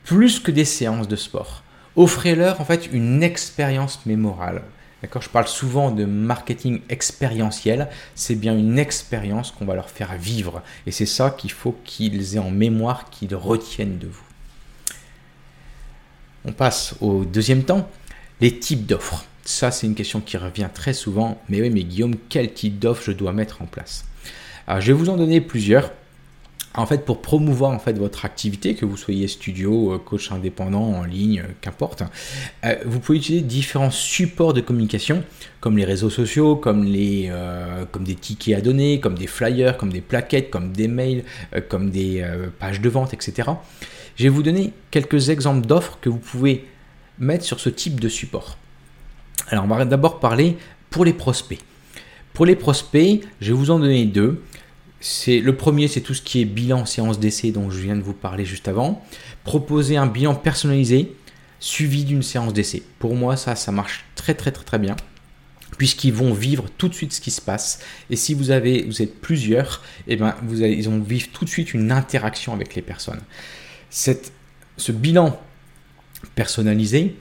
plus 0.03 0.39
que 0.39 0.49
des 0.49 0.65
séances 0.65 1.07
de 1.07 1.15
sport. 1.15 1.63
Offrez-leur 1.95 2.59
en 2.59 2.65
fait 2.65 2.89
une 2.91 3.21
expérience 3.21 4.03
mémorable. 4.07 4.63
D'accord 5.01 5.21
Je 5.21 5.29
parle 5.29 5.47
souvent 5.47 5.91
de 5.91 6.05
marketing 6.05 6.81
expérientiel. 6.89 7.89
C'est 8.15 8.35
bien 8.35 8.57
une 8.57 8.79
expérience 8.79 9.51
qu'on 9.51 9.65
va 9.65 9.75
leur 9.75 9.89
faire 9.89 10.17
vivre. 10.17 10.63
Et 10.87 10.91
c'est 10.91 11.05
ça 11.05 11.29
qu'il 11.31 11.51
faut 11.51 11.75
qu'ils 11.83 12.35
aient 12.35 12.39
en 12.39 12.51
mémoire, 12.51 13.09
qu'ils 13.09 13.35
retiennent 13.35 13.97
de 13.97 14.07
vous. 14.07 14.23
On 16.45 16.51
passe 16.51 16.95
au 17.01 17.25
deuxième 17.25 17.63
temps, 17.63 17.89
les 18.39 18.59
types 18.59 18.85
d'offres. 18.85 19.25
Ça, 19.43 19.71
c'est 19.71 19.87
une 19.87 19.95
question 19.95 20.21
qui 20.21 20.37
revient 20.37 20.69
très 20.73 20.93
souvent. 20.93 21.41
Mais 21.49 21.61
oui, 21.61 21.69
mais 21.69 21.83
Guillaume, 21.83 22.15
quel 22.29 22.53
type 22.53 22.79
d'offre 22.79 23.03
je 23.05 23.11
dois 23.11 23.33
mettre 23.33 23.61
en 23.61 23.65
place? 23.65 24.05
Alors, 24.67 24.81
je 24.81 24.87
vais 24.87 24.97
vous 24.97 25.09
en 25.09 25.17
donner 25.17 25.41
plusieurs. 25.41 25.91
En 26.77 26.85
fait, 26.85 27.05
pour 27.05 27.21
promouvoir 27.21 27.79
votre 27.95 28.25
activité, 28.25 28.75
que 28.75 28.85
vous 28.85 28.97
soyez 28.97 29.27
studio, 29.27 29.93
euh, 29.93 29.97
coach 29.97 30.31
indépendant, 30.31 30.83
en 30.83 31.03
ligne, 31.03 31.39
euh, 31.39 31.51
qu'importe, 31.61 32.03
euh, 32.65 32.75
vous 32.85 32.99
pouvez 32.99 33.17
utiliser 33.17 33.43
différents 33.43 33.91
supports 33.91 34.53
de 34.53 34.59
communication, 34.59 35.23
comme 35.61 35.77
les 35.77 35.85
réseaux 35.85 36.09
sociaux, 36.09 36.57
comme 36.57 36.85
des 36.85 38.15
tickets 38.19 38.57
à 38.57 38.61
donner, 38.61 38.99
comme 38.99 39.17
des 39.17 39.27
flyers, 39.27 39.77
comme 39.77 39.91
des 39.91 40.01
plaquettes, 40.01 40.49
comme 40.49 40.73
des 40.73 40.89
mails, 40.89 41.23
comme 41.69 41.91
des 41.91 42.25
pages 42.59 42.81
de 42.81 42.89
vente, 42.89 43.13
etc. 43.13 43.49
Je 44.17 44.23
vais 44.23 44.29
vous 44.29 44.43
donner 44.43 44.73
quelques 44.91 45.29
exemples 45.29 45.65
d'offres 45.65 45.97
que 46.01 46.09
vous 46.09 46.19
pouvez 46.19 46.65
mettre 47.17 47.45
sur 47.45 47.59
ce 47.59 47.69
type 47.69 47.99
de 47.99 48.09
support. 48.09 48.57
Alors, 49.49 49.63
on 49.63 49.67
va 49.67 49.85
d'abord 49.85 50.19
parler 50.19 50.57
pour 50.89 51.05
les 51.05 51.13
prospects. 51.13 51.59
Pour 52.33 52.45
les 52.45 52.55
prospects, 52.55 53.21
je 53.39 53.47
vais 53.47 53.57
vous 53.57 53.71
en 53.71 53.79
donner 53.79 54.05
deux 54.05 54.41
le 55.27 55.51
premier, 55.51 55.87
c'est 55.87 56.01
tout 56.01 56.13
ce 56.13 56.21
qui 56.21 56.41
est 56.41 56.45
bilan 56.45 56.85
séance 56.85 57.19
d'essai 57.19 57.51
dont 57.51 57.69
je 57.69 57.79
viens 57.79 57.95
de 57.95 58.01
vous 58.01 58.13
parler 58.13 58.45
juste 58.45 58.67
avant. 58.67 59.05
Proposer 59.43 59.97
un 59.97 60.07
bilan 60.07 60.35
personnalisé 60.35 61.15
suivi 61.59 62.03
d'une 62.03 62.23
séance 62.23 62.53
d'essai. 62.53 62.83
Pour 62.99 63.15
moi, 63.15 63.37
ça, 63.37 63.55
ça 63.55 63.71
marche 63.71 64.05
très 64.15 64.33
très 64.33 64.51
très 64.51 64.63
très 64.63 64.79
bien 64.79 64.95
puisqu'ils 65.77 66.13
vont 66.13 66.33
vivre 66.33 66.65
tout 66.77 66.87
de 66.87 66.93
suite 66.93 67.13
ce 67.13 67.21
qui 67.21 67.31
se 67.31 67.41
passe. 67.41 67.79
Et 68.09 68.15
si 68.15 68.33
vous 68.33 68.51
avez, 68.51 68.83
vous 68.83 69.01
êtes 69.01 69.19
plusieurs, 69.19 69.81
eh 70.07 70.15
ben, 70.15 70.35
vous 70.43 70.63
ils 70.63 70.85
vont 70.85 70.99
vivre 70.99 71.27
tout 71.33 71.45
de 71.45 71.49
suite 71.49 71.73
une 71.73 71.91
interaction 71.91 72.53
avec 72.53 72.75
les 72.75 72.81
personnes. 72.81 73.21
Ce 73.89 74.91
bilan 74.91 75.39
personnalisé, 76.35 77.15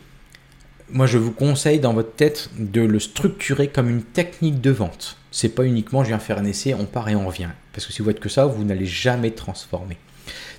moi 0.90 1.06
je 1.06 1.18
vous 1.18 1.32
conseille 1.32 1.80
dans 1.80 1.94
votre 1.94 2.14
tête 2.14 2.50
de 2.58 2.80
le 2.80 3.00
structurer 3.00 3.68
comme 3.68 3.88
une 3.88 4.02
technique 4.02 4.60
de 4.60 4.70
vente. 4.70 5.18
C'est 5.30 5.48
pas 5.48 5.64
uniquement 5.64 6.04
je 6.04 6.08
viens 6.08 6.18
faire 6.18 6.38
un 6.38 6.44
essai, 6.44 6.74
on 6.74 6.86
part 6.86 7.08
et 7.08 7.16
on 7.16 7.26
revient. 7.26 7.50
Parce 7.74 7.86
que 7.86 7.92
si 7.92 8.00
vous 8.00 8.10
êtes 8.10 8.20
que 8.20 8.28
ça, 8.28 8.46
vous 8.46 8.64
n'allez 8.64 8.86
jamais 8.86 9.32
transformer. 9.32 9.98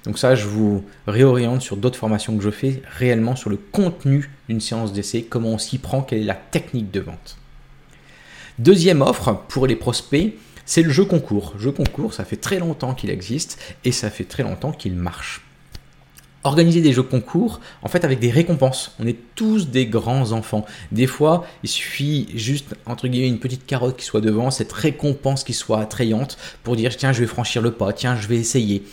Donc 0.03 0.19
ça, 0.19 0.35
je 0.35 0.45
vous 0.47 0.83
réoriente 1.07 1.61
sur 1.61 1.77
d'autres 1.77 1.97
formations 1.97 2.37
que 2.37 2.43
je 2.43 2.51
fais 2.51 2.83
réellement 2.97 3.35
sur 3.35 3.49
le 3.49 3.57
contenu 3.57 4.29
d'une 4.47 4.61
séance 4.61 4.93
d'essai, 4.93 5.23
comment 5.23 5.49
on 5.49 5.57
s'y 5.57 5.79
prend, 5.79 6.01
quelle 6.01 6.19
est 6.19 6.25
la 6.25 6.35
technique 6.35 6.91
de 6.91 6.99
vente. 6.99 7.37
Deuxième 8.59 9.01
offre 9.01 9.33
pour 9.47 9.65
les 9.65 9.75
prospects, 9.75 10.35
c'est 10.65 10.83
le 10.83 10.91
jeu 10.91 11.05
concours. 11.05 11.53
jeu 11.57 11.71
concours, 11.71 12.13
ça 12.13 12.25
fait 12.25 12.37
très 12.37 12.59
longtemps 12.59 12.93
qu'il 12.93 13.09
existe 13.09 13.59
et 13.83 13.91
ça 13.91 14.09
fait 14.09 14.23
très 14.25 14.43
longtemps 14.43 14.71
qu'il 14.71 14.95
marche. 14.95 15.44
Organiser 16.45 16.79
des 16.79 16.93
jeux 16.93 17.03
concours, 17.03 17.59
en 17.81 17.87
fait, 17.87 18.05
avec 18.05 18.19
des 18.19 18.29
récompenses. 18.29 18.95
On 18.99 19.07
est 19.07 19.17
tous 19.33 19.69
des 19.69 19.87
grands 19.87 20.31
enfants. 20.31 20.63
Des 20.91 21.07
fois, 21.07 21.43
il 21.63 21.69
suffit 21.69 22.27
juste, 22.35 22.75
entre 22.85 23.07
guillemets, 23.07 23.29
une 23.29 23.39
petite 23.39 23.65
carotte 23.65 23.97
qui 23.97 24.05
soit 24.05 24.21
devant, 24.21 24.51
cette 24.51 24.71
récompense 24.71 25.43
qui 25.43 25.53
soit 25.53 25.81
attrayante 25.81 26.37
pour 26.63 26.75
dire, 26.75 26.95
tiens, 26.95 27.13
je 27.13 27.21
vais 27.21 27.25
franchir 27.27 27.63
le 27.63 27.71
pas, 27.71 27.93
tiens, 27.93 28.15
je 28.15 28.27
vais 28.27 28.37
essayer. 28.37 28.83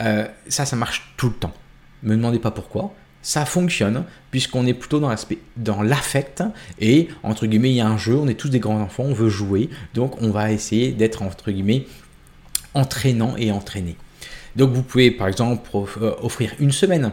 Euh, 0.00 0.26
ça, 0.48 0.66
ça 0.66 0.74
marche 0.74 1.14
tout 1.16 1.28
le 1.28 1.34
temps. 1.34 1.54
Me 2.02 2.16
demandez 2.16 2.40
pas 2.40 2.50
pourquoi 2.50 2.92
ça 3.22 3.44
fonctionne 3.44 4.04
puisqu'on 4.30 4.66
est 4.66 4.74
plutôt 4.74 5.00
dans 5.00 5.08
l'aspect 5.08 5.38
dans 5.56 5.82
l'affect 5.82 6.44
et 6.78 7.08
entre 7.24 7.46
guillemets 7.46 7.70
il 7.70 7.74
y 7.74 7.80
a 7.80 7.88
un 7.88 7.98
jeu, 7.98 8.14
on 8.14 8.28
est 8.28 8.34
tous 8.34 8.50
des 8.50 8.60
grands 8.60 8.80
enfants, 8.80 9.02
on 9.02 9.14
veut 9.14 9.28
jouer, 9.28 9.68
donc 9.94 10.22
on 10.22 10.30
va 10.30 10.52
essayer 10.52 10.92
d'être 10.92 11.22
entre 11.22 11.50
guillemets 11.50 11.86
entraînant 12.72 13.34
et 13.36 13.50
entraîné. 13.50 13.96
Donc 14.56 14.72
vous 14.72 14.82
pouvez 14.82 15.10
par 15.10 15.28
exemple 15.28 15.68
euh, 15.74 16.14
offrir 16.22 16.52
une 16.58 16.72
semaine, 16.72 17.12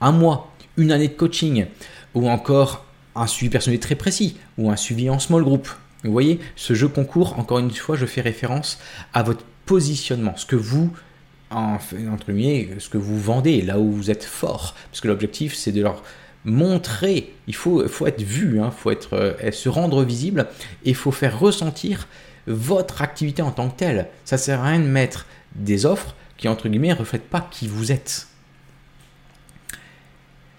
un 0.00 0.12
mois, 0.12 0.52
une 0.76 0.92
année 0.92 1.08
de 1.08 1.14
coaching 1.14 1.66
ou 2.14 2.28
encore 2.28 2.84
un 3.16 3.26
suivi 3.26 3.50
personnel 3.50 3.80
très 3.80 3.94
précis 3.94 4.36
ou 4.58 4.70
un 4.70 4.76
suivi 4.76 5.10
en 5.10 5.18
small 5.18 5.42
group. 5.42 5.68
Vous 6.04 6.12
voyez, 6.12 6.38
ce 6.56 6.74
jeu 6.74 6.88
concours, 6.88 7.38
encore 7.38 7.58
une 7.58 7.70
fois, 7.70 7.96
je 7.96 8.06
fais 8.06 8.20
référence 8.20 8.78
à 9.12 9.22
votre 9.22 9.44
positionnement, 9.64 10.36
ce 10.36 10.46
que 10.46 10.56
vous 10.56 10.92
entre 11.54 12.32
guillemets, 12.32 12.68
ce 12.78 12.88
que 12.88 12.98
vous 12.98 13.18
vendez, 13.18 13.62
là 13.62 13.78
où 13.78 13.92
vous 13.92 14.10
êtes 14.10 14.24
fort. 14.24 14.74
Parce 14.90 15.00
que 15.00 15.08
l'objectif, 15.08 15.54
c'est 15.54 15.72
de 15.72 15.82
leur 15.82 16.02
montrer, 16.44 17.32
il 17.46 17.54
faut, 17.54 17.86
faut 17.88 18.06
être 18.06 18.22
vu, 18.22 18.56
il 18.56 18.60
hein, 18.60 18.70
faut 18.70 18.90
être, 18.90 19.14
euh, 19.14 19.50
se 19.50 19.68
rendre 19.68 20.04
visible 20.04 20.46
et 20.84 20.90
il 20.90 20.94
faut 20.94 21.12
faire 21.12 21.38
ressentir 21.38 22.08
votre 22.46 23.00
activité 23.00 23.40
en 23.40 23.50
tant 23.50 23.70
que 23.70 23.78
telle. 23.78 24.08
Ça 24.24 24.36
sert 24.36 24.60
à 24.60 24.68
rien 24.68 24.80
de 24.80 24.84
mettre 24.84 25.26
des 25.54 25.86
offres 25.86 26.14
qui, 26.36 26.48
entre 26.48 26.68
guillemets, 26.68 26.88
ne 26.88 26.94
reflètent 26.94 27.28
pas 27.28 27.40
qui 27.40 27.68
vous 27.68 27.92
êtes. 27.92 28.28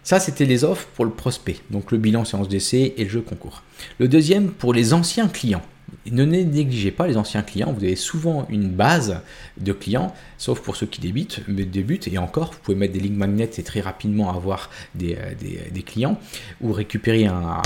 Ça, 0.03 0.20
c'était 0.20 0.46
les 0.46 0.63
offres 0.63 0.88
pour 0.96 1.05
le 1.05 1.12
prospect, 1.12 1.58
donc 1.72 1.91
le 1.91 1.98
bilan 1.98 2.25
séance 2.25 2.48
d'essai 2.48 2.94
et 2.98 3.03
le 3.03 3.10
jeu 3.10 3.22
concours. 3.22 3.63
Le 3.98 4.08
deuxième, 4.08 4.51
pour 4.51 4.74
les 4.74 4.94
anciens 4.94 5.27
clients 5.27 5.63
ne 6.12 6.24
négligez 6.24 6.92
pas 6.92 7.08
les 7.08 7.18
anciens 7.18 7.42
clients. 7.42 7.72
Vous 7.72 7.84
avez 7.84 7.96
souvent 7.96 8.46
une 8.50 8.70
base 8.70 9.22
de 9.58 9.74
clients, 9.74 10.13
sauf 10.38 10.60
pour 10.60 10.75
ceux 10.75 10.86
qui 10.86 11.01
débutent, 11.01 11.42
débutent 11.50 12.08
et 12.08 12.18
encore, 12.18 12.51
vous 12.51 12.60
pouvez 12.62 12.77
mettre 12.77 12.94
des 12.94 13.00
lignes 13.00 13.15
magnets 13.15 13.50
et 13.58 13.63
très 13.63 13.82
rapidement 13.82 14.30
avoir 14.30 14.70
des, 14.94 15.15
euh, 15.15 15.82
clients 15.86 16.20
ou 16.62 16.72
récupérer 16.72 17.25
un, 17.25 17.62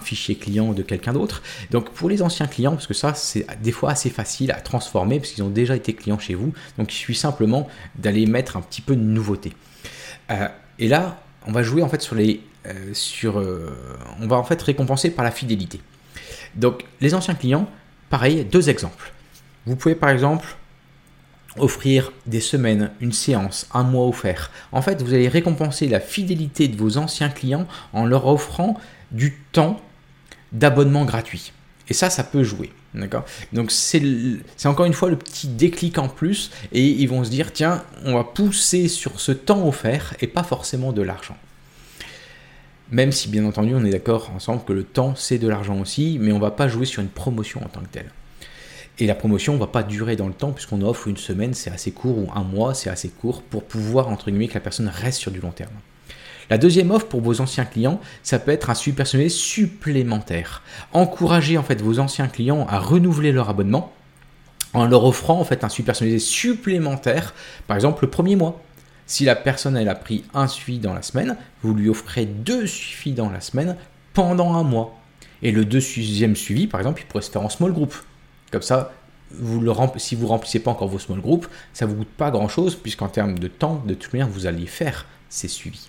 fichier 0.00 0.34
client 0.34 0.72
de 0.72 0.82
quelqu'un 0.82 1.12
d'autre. 1.12 1.42
Donc 1.70 1.90
pour 1.90 2.08
les 2.08 2.22
anciens 2.22 2.46
clients, 2.46 2.72
parce 2.72 2.86
que 2.86 2.94
ça 2.94 3.14
c'est 3.14 3.46
des 3.62 3.72
fois 3.72 3.90
assez 3.90 4.10
facile 4.10 4.50
à 4.50 4.60
transformer 4.60 5.18
parce 5.18 5.32
qu'ils 5.32 5.44
ont 5.44 5.50
déjà 5.50 5.76
été 5.76 5.92
clients 5.92 6.18
chez 6.18 6.34
vous, 6.34 6.52
donc 6.78 6.92
il 6.92 6.96
suffit 6.96 7.18
simplement 7.18 7.68
d'aller 7.96 8.26
mettre 8.26 8.56
un 8.56 8.62
petit 8.62 8.80
peu 8.80 8.96
de 8.96 9.02
nouveauté. 9.02 9.52
Euh, 10.30 10.48
et 10.78 10.88
là, 10.88 11.22
on 11.46 11.52
va 11.52 11.62
jouer 11.62 11.82
en 11.82 11.88
fait 11.88 12.00
sur 12.00 12.14
les, 12.14 12.40
euh, 12.66 12.94
sur, 12.94 13.36
on 14.20 14.26
va 14.26 14.36
en 14.36 14.44
fait 14.44 14.60
récompenser 14.62 15.10
par 15.10 15.24
la 15.24 15.30
fidélité. 15.30 15.80
Donc 16.54 16.84
les 17.00 17.14
anciens 17.14 17.34
clients, 17.34 17.68
pareil, 18.08 18.44
deux 18.44 18.68
exemples. 18.68 19.12
Vous 19.66 19.76
pouvez 19.76 19.94
par 19.94 20.10
exemple 20.10 20.56
offrir 21.58 22.12
des 22.26 22.40
semaines, 22.40 22.92
une 23.00 23.12
séance, 23.12 23.66
un 23.74 23.82
mois 23.82 24.06
offert. 24.06 24.50
En 24.72 24.82
fait, 24.82 25.02
vous 25.02 25.14
allez 25.14 25.28
récompenser 25.28 25.88
la 25.88 26.00
fidélité 26.00 26.68
de 26.68 26.76
vos 26.76 26.96
anciens 26.96 27.28
clients 27.28 27.66
en 27.92 28.06
leur 28.06 28.26
offrant 28.26 28.78
du 29.10 29.36
temps 29.52 29.80
d'abonnement 30.52 31.04
gratuit. 31.04 31.52
Et 31.88 31.94
ça, 31.94 32.08
ça 32.08 32.22
peut 32.22 32.44
jouer. 32.44 32.72
Donc, 33.52 33.70
c'est 33.70 34.02
encore 34.64 34.86
une 34.86 34.92
fois 34.92 35.10
le 35.10 35.16
petit 35.16 35.48
déclic 35.48 35.98
en 35.98 36.08
plus. 36.08 36.50
Et 36.72 36.84
ils 36.84 37.08
vont 37.08 37.24
se 37.24 37.30
dire 37.30 37.52
tiens, 37.52 37.84
on 38.04 38.14
va 38.14 38.24
pousser 38.24 38.88
sur 38.88 39.20
ce 39.20 39.32
temps 39.32 39.66
offert 39.66 40.14
et 40.20 40.26
pas 40.26 40.42
forcément 40.42 40.92
de 40.92 41.02
l'argent. 41.02 41.36
Même 42.90 43.12
si 43.12 43.28
bien 43.28 43.44
entendu 43.44 43.74
on 43.74 43.84
est 43.84 43.90
d'accord 43.90 44.32
ensemble 44.34 44.64
que 44.64 44.72
le 44.72 44.84
temps 44.84 45.14
c'est 45.14 45.38
de 45.38 45.48
l'argent 45.48 45.78
aussi, 45.80 46.18
mais 46.20 46.32
on 46.32 46.36
ne 46.36 46.40
va 46.40 46.50
pas 46.50 46.68
jouer 46.68 46.86
sur 46.86 47.02
une 47.02 47.08
promotion 47.08 47.60
en 47.64 47.68
tant 47.68 47.80
que 47.80 47.88
telle. 47.88 48.10
Et 48.98 49.06
la 49.06 49.14
promotion 49.14 49.54
ne 49.54 49.58
va 49.58 49.66
pas 49.66 49.82
durer 49.82 50.16
dans 50.16 50.26
le 50.26 50.34
temps 50.34 50.52
puisqu'on 50.52 50.82
offre 50.82 51.08
une 51.08 51.16
semaine, 51.16 51.54
c'est 51.54 51.70
assez 51.70 51.92
court, 51.92 52.18
ou 52.18 52.28
un 52.34 52.42
mois, 52.42 52.74
c'est 52.74 52.90
assez 52.90 53.08
court 53.08 53.42
pour 53.42 53.64
pouvoir 53.64 54.08
entre 54.08 54.30
guillemets 54.30 54.48
que 54.48 54.54
la 54.54 54.60
personne 54.60 54.88
reste 54.88 55.20
sur 55.20 55.30
du 55.30 55.40
long 55.40 55.52
terme. 55.52 55.72
La 56.50 56.58
deuxième 56.58 56.90
offre 56.90 57.06
pour 57.06 57.20
vos 57.20 57.40
anciens 57.40 57.64
clients, 57.64 58.00
ça 58.24 58.40
peut 58.40 58.50
être 58.50 58.70
un 58.70 58.74
suivi 58.74 58.96
personnel 58.96 59.30
supplémentaire. 59.30 60.62
Encouragez 60.92 61.56
en 61.58 61.62
fait 61.62 61.80
vos 61.80 62.00
anciens 62.00 62.26
clients 62.26 62.66
à 62.68 62.80
renouveler 62.80 63.30
leur 63.30 63.48
abonnement 63.48 63.92
en 64.72 64.86
leur 64.86 65.04
offrant 65.04 65.40
en 65.40 65.44
fait 65.44 65.64
un 65.64 65.68
suivi 65.68 65.86
personnalisé 65.86 66.18
supplémentaire, 66.18 67.34
par 67.66 67.76
exemple 67.76 68.04
le 68.04 68.10
premier 68.10 68.36
mois. 68.36 68.60
Si 69.10 69.24
la 69.24 69.34
personne 69.34 69.76
a 69.76 69.94
pris 69.96 70.22
un 70.34 70.46
suivi 70.46 70.78
dans 70.78 70.94
la 70.94 71.02
semaine, 71.02 71.36
vous 71.64 71.74
lui 71.74 71.88
offrez 71.88 72.26
deux 72.26 72.64
suivis 72.68 73.12
dans 73.12 73.28
la 73.28 73.40
semaine 73.40 73.76
pendant 74.14 74.54
un 74.54 74.62
mois. 74.62 74.96
Et 75.42 75.50
le 75.50 75.64
deuxième 75.64 76.36
suivi, 76.36 76.68
par 76.68 76.78
exemple, 76.78 77.00
il 77.02 77.06
pourrait 77.06 77.24
se 77.24 77.30
faire 77.32 77.42
en 77.42 77.48
small 77.48 77.72
group. 77.72 77.92
Comme 78.52 78.62
ça, 78.62 78.92
si 79.96 80.14
vous 80.14 80.28
remplissez 80.28 80.60
pas 80.60 80.70
encore 80.70 80.86
vos 80.86 81.00
small 81.00 81.20
groups, 81.20 81.48
ça 81.72 81.86
ne 81.86 81.90
vous 81.90 81.96
coûte 81.96 82.12
pas 82.16 82.30
grand 82.30 82.46
chose, 82.46 82.76
puisqu'en 82.76 83.08
termes 83.08 83.36
de 83.36 83.48
temps, 83.48 83.82
de 83.84 83.94
toute 83.94 84.12
manière, 84.12 84.28
vous 84.28 84.46
allez 84.46 84.66
faire 84.66 85.06
ces 85.28 85.48
suivis. 85.48 85.88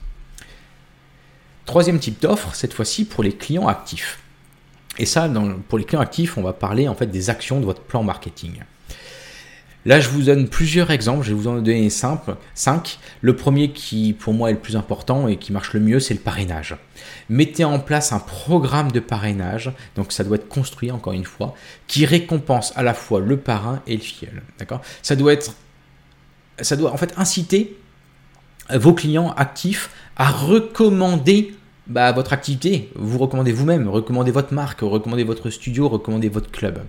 Troisième 1.66 2.00
type 2.00 2.20
d'offre, 2.20 2.56
cette 2.56 2.74
fois-ci 2.74 3.06
pour 3.06 3.24
les 3.24 3.34
clients 3.34 3.68
actifs. 3.68 4.18
Et 4.98 5.06
ça, 5.06 5.30
pour 5.70 5.78
les 5.78 5.86
clients 5.86 6.02
actifs, 6.02 6.40
on 6.40 6.42
va 6.42 6.54
parler 6.54 6.88
en 6.88 6.96
fait 6.96 7.06
des 7.06 7.30
actions 7.30 7.60
de 7.60 7.66
votre 7.66 7.84
plan 7.84 8.02
marketing. 8.02 8.64
Là, 9.86 10.00
je 10.00 10.10
vous 10.10 10.22
donne 10.22 10.48
plusieurs 10.48 10.92
exemples, 10.92 11.24
je 11.24 11.30
vais 11.30 11.36
vous 11.36 11.48
en 11.48 11.56
donner 11.56 11.90
5. 11.90 13.00
Le 13.22 13.36
premier 13.36 13.72
qui, 13.72 14.14
pour 14.14 14.34
moi, 14.34 14.50
est 14.50 14.54
le 14.54 14.60
plus 14.60 14.76
important 14.76 15.28
et 15.28 15.38
qui 15.38 15.52
marche 15.52 15.74
le 15.74 15.80
mieux, 15.80 16.00
c'est 16.00 16.14
le 16.14 16.20
parrainage. 16.20 16.78
Mettez 17.30 17.64
en 17.64 17.80
place 17.80 18.12
un 18.12 18.20
programme 18.20 18.92
de 18.92 19.00
parrainage, 19.00 19.72
donc 19.96 20.12
ça 20.12 20.24
doit 20.24 20.36
être 20.36 20.48
construit, 20.48 20.92
encore 20.92 21.14
une 21.14 21.26
fois, 21.26 21.56
qui 21.88 22.06
récompense 22.06 22.74
à 22.76 22.84
la 22.84 22.94
fois 22.94 23.20
le 23.20 23.38
parrain 23.38 23.82
et 23.88 23.98
le. 23.98 24.42
D'accord? 24.60 24.82
Ça 25.02 25.16
doit 25.16 25.34
être, 25.34 25.56
ça 26.60 26.76
doit 26.76 26.92
en 26.92 26.98
fait 26.98 27.14
inciter 27.18 27.78
vos 28.70 28.94
clients 28.94 29.34
actifs 29.36 29.90
à 30.16 30.30
recommander 30.30 31.56
bah, 31.88 32.12
votre 32.12 32.34
activité. 32.34 32.92
Vous 32.96 33.18
recommandez 33.18 33.52
vous-même, 33.52 33.90
recommandez 33.90 34.32
votre 34.32 34.54
marque, 34.54 34.82
recommandez 34.82 35.24
votre 35.24 35.50
studio, 35.50 35.90
recommandez 35.90 36.30
votre 36.30 36.52
club. 36.52 36.84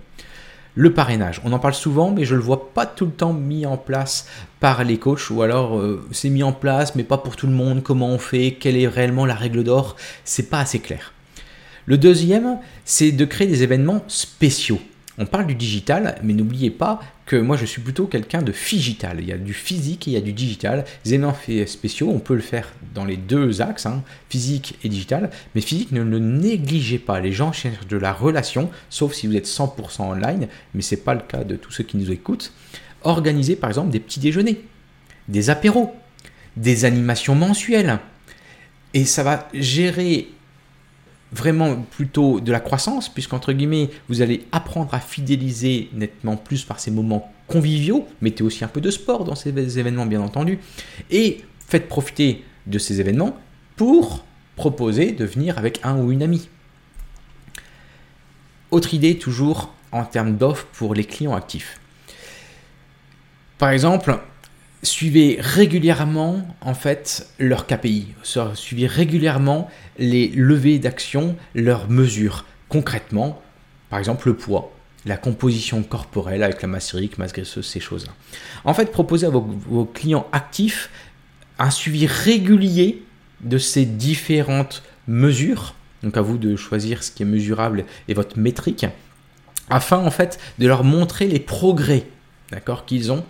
Le 0.75 0.91
parrainage, 0.91 1.39
on 1.43 1.53
en 1.53 1.59
parle 1.59 1.75
souvent, 1.75 2.09
mais 2.09 2.25
je 2.25 2.33
ne 2.33 2.39
le 2.39 2.45
vois 2.45 2.73
pas 2.73 2.87
tout 2.87 3.05
le 3.05 3.11
temps 3.11 3.31
mis 3.31 3.67
en 3.67 3.77
place 3.77 4.27
par 4.59 4.83
les 4.83 4.97
coachs, 4.97 5.29
ou 5.29 5.43
alors 5.43 5.77
euh, 5.77 6.03
c'est 6.11 6.29
mis 6.29 6.41
en 6.41 6.51
place, 6.51 6.95
mais 6.95 7.03
pas 7.03 7.19
pour 7.19 7.35
tout 7.35 7.45
le 7.45 7.53
monde. 7.53 7.83
Comment 7.83 8.09
on 8.09 8.17
fait? 8.17 8.57
Quelle 8.59 8.77
est 8.77 8.87
réellement 8.87 9.27
la 9.27 9.35
règle 9.35 9.63
d'or? 9.63 9.95
C'est 10.23 10.49
pas 10.49 10.59
assez 10.59 10.79
clair. 10.79 11.13
Le 11.85 11.99
deuxième, 11.99 12.57
c'est 12.85 13.11
de 13.11 13.25
créer 13.25 13.47
des 13.47 13.61
événements 13.61 14.03
spéciaux. 14.07 14.79
On 15.19 15.27
parle 15.27 15.45
du 15.45 15.53
digital, 15.53 16.15
mais 16.23 16.33
n'oubliez 16.33 16.71
pas 16.71 16.99
que 17.27 17.35
moi 17.35 17.55
je 17.55 17.65
suis 17.65 17.81
plutôt 17.81 18.07
quelqu'un 18.07 18.41
de 18.41 18.51
figital. 18.51 19.17
Il 19.19 19.27
y 19.27 19.31
a 19.31 19.37
du 19.37 19.53
physique 19.53 20.07
et 20.07 20.11
il 20.11 20.13
y 20.15 20.17
a 20.17 20.21
du 20.21 20.33
digital. 20.33 20.85
Les 21.05 21.13
événements 21.13 21.35
spéciaux, 21.67 22.09
on 22.09 22.19
peut 22.19 22.33
le 22.33 22.41
faire 22.41 22.73
dans 22.95 23.05
les 23.05 23.17
deux 23.17 23.61
axes, 23.61 23.85
hein, 23.85 24.01
physique 24.29 24.79
et 24.83 24.89
digital. 24.89 25.29
Mais 25.53 25.61
physique, 25.61 25.91
ne 25.91 26.01
le 26.01 26.17
négligez 26.17 26.97
pas. 26.97 27.19
Les 27.19 27.31
gens 27.31 27.51
cherchent 27.51 27.87
de 27.87 27.97
la 27.97 28.11
relation, 28.11 28.71
sauf 28.89 29.13
si 29.13 29.27
vous 29.27 29.35
êtes 29.35 29.47
100% 29.47 30.01
online, 30.01 30.47
mais 30.73 30.81
ce 30.81 30.95
n'est 30.95 31.01
pas 31.01 31.13
le 31.13 31.21
cas 31.21 31.43
de 31.43 31.57
tous 31.57 31.71
ceux 31.71 31.83
qui 31.83 31.97
nous 31.97 32.11
écoutent. 32.11 32.51
Organisez 33.03 33.55
par 33.55 33.69
exemple 33.69 33.91
des 33.91 33.99
petits 33.99 34.19
déjeuners, 34.19 34.61
des 35.27 35.51
apéros, 35.51 35.93
des 36.57 36.85
animations 36.85 37.35
mensuelles. 37.35 37.99
Et 38.95 39.05
ça 39.05 39.21
va 39.23 39.47
gérer 39.53 40.29
vraiment 41.33 41.75
plutôt 41.75 42.39
de 42.39 42.51
la 42.51 42.59
croissance, 42.59 43.09
puisqu'entre 43.09 43.53
guillemets, 43.53 43.89
vous 44.09 44.21
allez 44.21 44.45
apprendre 44.51 44.93
à 44.93 44.99
fidéliser 44.99 45.89
nettement 45.93 46.37
plus 46.37 46.63
par 46.63 46.79
ces 46.79 46.91
moments 46.91 47.31
conviviaux. 47.47 48.07
Mettez 48.21 48.43
aussi 48.43 48.63
un 48.63 48.67
peu 48.67 48.81
de 48.81 48.91
sport 48.91 49.23
dans 49.23 49.35
ces 49.35 49.79
événements, 49.79 50.05
bien 50.05 50.21
entendu. 50.21 50.59
Et 51.11 51.41
faites 51.67 51.87
profiter 51.87 52.43
de 52.67 52.77
ces 52.79 52.99
événements 52.99 53.37
pour 53.75 54.23
proposer 54.55 55.11
de 55.11 55.25
venir 55.25 55.57
avec 55.57 55.79
un 55.83 55.97
ou 55.97 56.11
une 56.11 56.23
amie. 56.23 56.49
Autre 58.71 58.93
idée, 58.93 59.17
toujours 59.17 59.73
en 59.91 60.05
termes 60.05 60.35
d'offres 60.35 60.67
pour 60.73 60.93
les 60.93 61.03
clients 61.03 61.35
actifs. 61.35 61.79
Par 63.57 63.69
exemple, 63.69 64.19
suivez 64.83 65.37
régulièrement 65.39 66.45
en 66.61 66.73
fait 66.73 67.27
leur 67.39 67.65
KPI, 67.65 68.07
suivez 68.53 68.87
régulièrement 68.87 69.69
les 69.97 70.27
levées 70.29 70.79
d'action, 70.79 71.35
leurs 71.55 71.89
mesures. 71.89 72.45
Concrètement, 72.69 73.41
par 73.89 73.99
exemple 73.99 74.27
le 74.27 74.35
poids, 74.35 74.71
la 75.05 75.17
composition 75.17 75.83
corporelle 75.83 76.43
avec 76.43 76.61
la 76.61 76.67
masse 76.67 76.93
érique, 76.93 77.17
masse 77.17 77.33
graisseuse, 77.33 77.65
ces 77.65 77.79
choses-là. 77.79 78.13
En 78.65 78.73
fait, 78.73 78.91
proposez 78.91 79.25
à 79.25 79.29
vos, 79.29 79.85
clients 79.85 80.27
actifs 80.31 80.89
un 81.59 81.69
suivi 81.69 82.05
régulier 82.05 83.03
de 83.41 83.57
ces 83.57 83.85
différentes 83.85 84.83
mesures. 85.07 85.75
Donc 86.01 86.17
à 86.17 86.21
vous 86.21 86.37
de 86.37 86.55
choisir 86.55 87.03
ce 87.03 87.11
qui 87.11 87.23
est 87.23 87.25
mesurable 87.25 87.85
et 88.07 88.13
votre 88.13 88.37
métrique 88.37 88.85
afin 89.69 89.99
en 89.99 90.11
fait 90.11 90.39
de 90.59 90.67
leur 90.67 90.83
montrer 90.83 91.27
les 91.27 91.39
progrès 91.39 92.05
d'accord, 92.53 92.85
qu'ils 92.85 93.11
ont, 93.11 93.23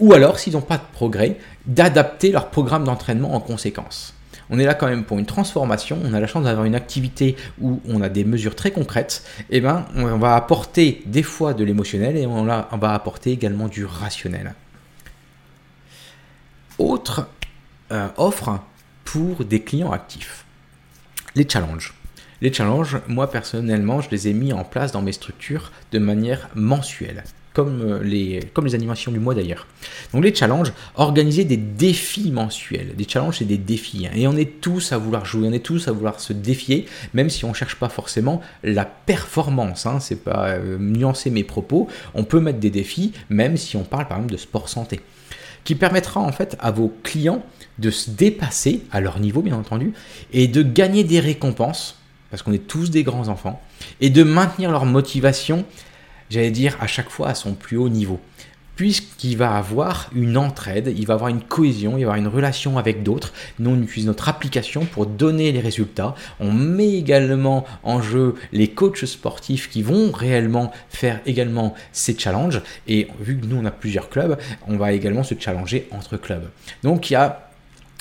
ou 0.00 0.12
alors 0.12 0.38
s'ils 0.38 0.54
n'ont 0.54 0.60
pas 0.60 0.78
de 0.78 0.82
progrès, 0.92 1.38
d'adapter 1.66 2.32
leur 2.32 2.50
programme 2.50 2.84
d'entraînement 2.84 3.34
en 3.34 3.40
conséquence. 3.40 4.14
On 4.50 4.58
est 4.58 4.64
là 4.64 4.74
quand 4.74 4.86
même 4.88 5.04
pour 5.04 5.18
une 5.18 5.26
transformation, 5.26 5.98
on 6.04 6.12
a 6.12 6.20
la 6.20 6.26
chance 6.26 6.44
d'avoir 6.44 6.66
une 6.66 6.74
activité 6.74 7.36
où 7.60 7.80
on 7.88 8.02
a 8.02 8.08
des 8.08 8.24
mesures 8.24 8.54
très 8.54 8.70
concrètes, 8.70 9.24
et 9.50 9.56
eh 9.56 9.60
ben 9.60 9.86
on 9.96 10.18
va 10.18 10.36
apporter 10.36 11.02
des 11.06 11.22
fois 11.22 11.54
de 11.54 11.64
l'émotionnel 11.64 12.16
et 12.16 12.26
on, 12.26 12.44
va 12.44 12.92
apporter 12.92 13.32
également 13.32 13.68
du 13.68 13.86
rationnel. 13.86 14.54
Autre 16.78 17.28
euh, 17.92 18.08
offre 18.16 18.60
pour 19.04 19.44
des 19.44 19.62
clients 19.62 19.92
actifs, 19.92 20.44
les 21.34 21.48
challenges. 21.48 21.94
Les 22.42 22.52
challenges, 22.52 22.98
moi 23.06 23.30
personnellement, 23.30 24.00
je 24.00 24.10
les 24.10 24.28
ai 24.28 24.32
mis 24.34 24.52
en 24.52 24.64
place 24.64 24.92
dans 24.92 25.00
mes 25.00 25.12
structures 25.12 25.70
de 25.92 25.98
manière 25.98 26.48
mensuelle 26.54 27.24
comme 27.54 27.82
euh, 27.82 28.02
les, 28.02 28.40
comme 28.54 28.64
les 28.66 28.74
animations 28.74 29.12
du 29.12 29.18
mois 29.18 29.34
d'ailleurs. 29.34 29.66
Donc 30.12 30.24
les 30.24 30.34
challenges, 30.34 30.72
organiser 30.94 31.44
des 31.44 31.56
défis 31.56 32.30
mensuels. 32.30 32.94
Des 32.96 33.06
challenges, 33.08 33.38
c'est 33.38 33.44
des 33.44 33.58
défis. 33.58 34.06
Hein. 34.06 34.12
Et 34.16 34.26
on 34.26 34.36
est 34.36 34.60
tous 34.60 34.92
à 34.92 34.98
vouloir 34.98 35.24
jouer, 35.24 35.48
on 35.48 35.52
est 35.52 35.64
tous 35.64 35.88
à 35.88 35.92
vouloir 35.92 36.20
se 36.20 36.32
défier, 36.32 36.86
même 37.14 37.30
si 37.30 37.44
on 37.44 37.50
ne 37.50 37.54
cherche 37.54 37.76
pas 37.76 37.88
forcément 37.88 38.40
la 38.62 38.84
performance. 38.84 39.86
Hein. 39.86 40.00
C'est 40.00 40.24
pas 40.24 40.50
euh, 40.50 40.78
nuancer 40.78 41.30
mes 41.30 41.44
propos. 41.44 41.88
On 42.14 42.24
peut 42.24 42.40
mettre 42.40 42.58
des 42.58 42.70
défis, 42.70 43.12
même 43.28 43.56
si 43.56 43.76
on 43.76 43.84
parle 43.84 44.08
par 44.08 44.18
exemple 44.18 44.32
de 44.32 44.38
sport 44.38 44.68
santé. 44.68 45.00
Qui 45.64 45.74
permettra 45.74 46.20
en 46.20 46.32
fait 46.32 46.56
à 46.58 46.70
vos 46.70 46.92
clients 47.02 47.44
de 47.78 47.90
se 47.90 48.10
dépasser 48.10 48.82
à 48.90 49.00
leur 49.00 49.20
niveau, 49.20 49.42
bien 49.42 49.56
entendu, 49.56 49.92
et 50.32 50.48
de 50.48 50.62
gagner 50.62 51.04
des 51.04 51.20
récompenses, 51.20 51.98
parce 52.30 52.42
qu'on 52.42 52.52
est 52.52 52.66
tous 52.66 52.90
des 52.90 53.02
grands 53.02 53.28
enfants, 53.28 53.62
et 54.00 54.10
de 54.10 54.22
maintenir 54.22 54.70
leur 54.70 54.84
motivation 54.84 55.64
j'allais 56.32 56.50
dire, 56.50 56.76
à 56.80 56.86
chaque 56.86 57.10
fois 57.10 57.28
à 57.28 57.34
son 57.34 57.54
plus 57.54 57.76
haut 57.76 57.88
niveau. 57.88 58.20
Puisqu'il 58.74 59.36
va 59.36 59.54
avoir 59.54 60.08
une 60.14 60.38
entraide, 60.38 60.92
il 60.96 61.06
va 61.06 61.14
avoir 61.14 61.28
une 61.28 61.42
cohésion, 61.42 61.98
il 61.98 62.06
va 62.06 62.12
avoir 62.12 62.16
une 62.16 62.26
relation 62.26 62.78
avec 62.78 63.02
d'autres. 63.02 63.34
Nous, 63.58 63.70
on 63.70 63.82
utilise 63.82 64.06
notre 64.06 64.30
application 64.30 64.86
pour 64.86 65.04
donner 65.04 65.52
les 65.52 65.60
résultats. 65.60 66.14
On 66.40 66.50
met 66.50 66.94
également 66.94 67.66
en 67.82 68.00
jeu 68.00 68.34
les 68.50 68.68
coachs 68.68 69.04
sportifs 69.04 69.68
qui 69.68 69.82
vont 69.82 70.10
réellement 70.10 70.72
faire 70.88 71.20
également 71.26 71.74
ces 71.92 72.18
challenges. 72.18 72.62
Et 72.88 73.08
vu 73.20 73.38
que 73.38 73.46
nous, 73.46 73.56
on 73.56 73.64
a 73.66 73.70
plusieurs 73.70 74.08
clubs, 74.08 74.38
on 74.66 74.78
va 74.78 74.92
également 74.92 75.22
se 75.22 75.34
challenger 75.38 75.86
entre 75.90 76.16
clubs. 76.16 76.48
Donc, 76.82 77.10
il 77.10 77.12
y 77.12 77.16
a 77.16 77.51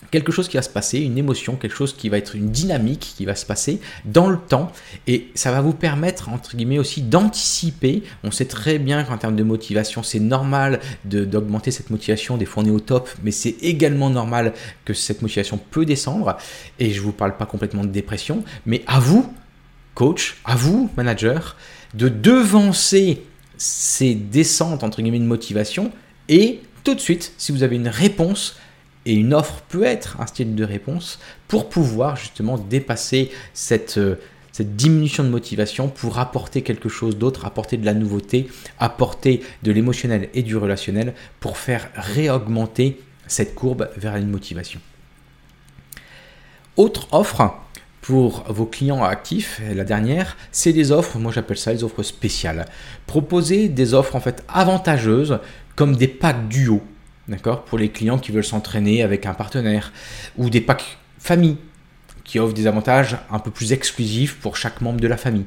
quelque 0.09 0.31
chose 0.31 0.47
qui 0.47 0.57
va 0.57 0.63
se 0.63 0.69
passer, 0.69 0.99
une 0.99 1.17
émotion, 1.17 1.55
quelque 1.55 1.75
chose 1.75 1.93
qui 1.93 2.09
va 2.09 2.17
être 2.17 2.35
une 2.35 2.49
dynamique 2.49 3.13
qui 3.15 3.25
va 3.25 3.35
se 3.35 3.45
passer 3.45 3.79
dans 4.05 4.29
le 4.29 4.37
temps. 4.37 4.71
Et 5.07 5.27
ça 5.35 5.51
va 5.51 5.61
vous 5.61 5.73
permettre 5.73 6.29
entre 6.29 6.55
guillemets 6.55 6.79
aussi 6.79 7.01
d'anticiper. 7.01 8.03
On 8.23 8.31
sait 8.31 8.45
très 8.45 8.79
bien 8.79 9.03
qu'en 9.03 9.17
termes 9.17 9.35
de 9.35 9.43
motivation, 9.43 10.03
c'est 10.03 10.19
normal 10.19 10.79
d'augmenter 11.05 11.71
cette 11.71 11.89
motivation, 11.89 12.37
des 12.37 12.45
fois 12.45 12.63
on 12.63 12.65
est 12.65 12.71
au 12.71 12.79
top, 12.79 13.09
mais 13.23 13.31
c'est 13.31 13.55
également 13.61 14.09
normal 14.09 14.53
que 14.85 14.93
cette 14.93 15.21
motivation 15.21 15.57
peut 15.57 15.85
descendre. 15.85 16.37
Et 16.79 16.91
je 16.91 17.01
vous 17.01 17.13
parle 17.13 17.37
pas 17.37 17.45
complètement 17.45 17.83
de 17.83 17.89
dépression, 17.89 18.43
mais 18.65 18.83
à 18.87 18.99
vous 18.99 19.31
coach, 19.93 20.37
à 20.45 20.55
vous 20.55 20.89
manager 20.97 21.57
de 21.93 22.07
devancer 22.09 23.23
ces 23.57 24.15
descentes 24.15 24.83
entre 24.83 25.01
guillemets 25.01 25.19
de 25.19 25.25
motivation. 25.25 25.91
Et 26.29 26.61
tout 26.83 26.95
de 26.95 26.99
suite, 26.99 27.33
si 27.37 27.51
vous 27.51 27.63
avez 27.63 27.75
une 27.75 27.87
réponse, 27.87 28.57
et 29.05 29.13
une 29.13 29.33
offre 29.33 29.61
peut 29.69 29.83
être 29.83 30.19
un 30.19 30.27
style 30.27 30.55
de 30.55 30.63
réponse 30.63 31.19
pour 31.47 31.69
pouvoir 31.69 32.15
justement 32.15 32.57
dépasser 32.57 33.31
cette, 33.53 33.97
euh, 33.97 34.15
cette 34.51 34.75
diminution 34.75 35.23
de 35.23 35.29
motivation 35.29 35.87
pour 35.87 36.19
apporter 36.19 36.61
quelque 36.61 36.89
chose 36.89 37.17
d'autre, 37.17 37.45
apporter 37.45 37.77
de 37.77 37.85
la 37.85 37.93
nouveauté, 37.93 38.47
apporter 38.79 39.41
de 39.63 39.71
l'émotionnel 39.71 40.29
et 40.33 40.43
du 40.43 40.55
relationnel 40.55 41.13
pour 41.39 41.57
faire 41.57 41.89
réaugmenter 41.95 43.01
cette 43.27 43.55
courbe 43.55 43.89
vers 43.97 44.17
une 44.17 44.29
motivation. 44.29 44.79
Autre 46.77 47.07
offre 47.11 47.55
pour 48.01 48.43
vos 48.49 48.65
clients 48.65 49.03
actifs, 49.03 49.61
la 49.73 49.83
dernière, 49.83 50.35
c'est 50.51 50.73
des 50.73 50.91
offres, 50.91 51.19
moi 51.19 51.31
j'appelle 51.31 51.57
ça 51.57 51.71
les 51.71 51.83
offres 51.83 52.01
spéciales. 52.03 52.65
Proposer 53.05 53.69
des 53.69 53.93
offres 53.93 54.15
en 54.15 54.19
fait 54.19 54.43
avantageuses 54.47 55.39
comme 55.75 55.95
des 55.95 56.07
packs 56.07 56.47
duo 56.47 56.81
d'accord, 57.27 57.63
pour 57.63 57.77
les 57.77 57.89
clients 57.89 58.19
qui 58.19 58.31
veulent 58.31 58.43
s'entraîner 58.43 59.03
avec 59.03 59.25
un 59.25 59.33
partenaire, 59.33 59.91
ou 60.37 60.49
des 60.49 60.61
packs 60.61 60.97
famille 61.19 61.57
qui 62.23 62.39
offrent 62.39 62.53
des 62.53 62.67
avantages 62.67 63.17
un 63.29 63.39
peu 63.39 63.51
plus 63.51 63.73
exclusifs 63.73 64.39
pour 64.39 64.57
chaque 64.57 64.81
membre 64.81 64.99
de 64.99 65.07
la 65.07 65.17
famille. 65.17 65.45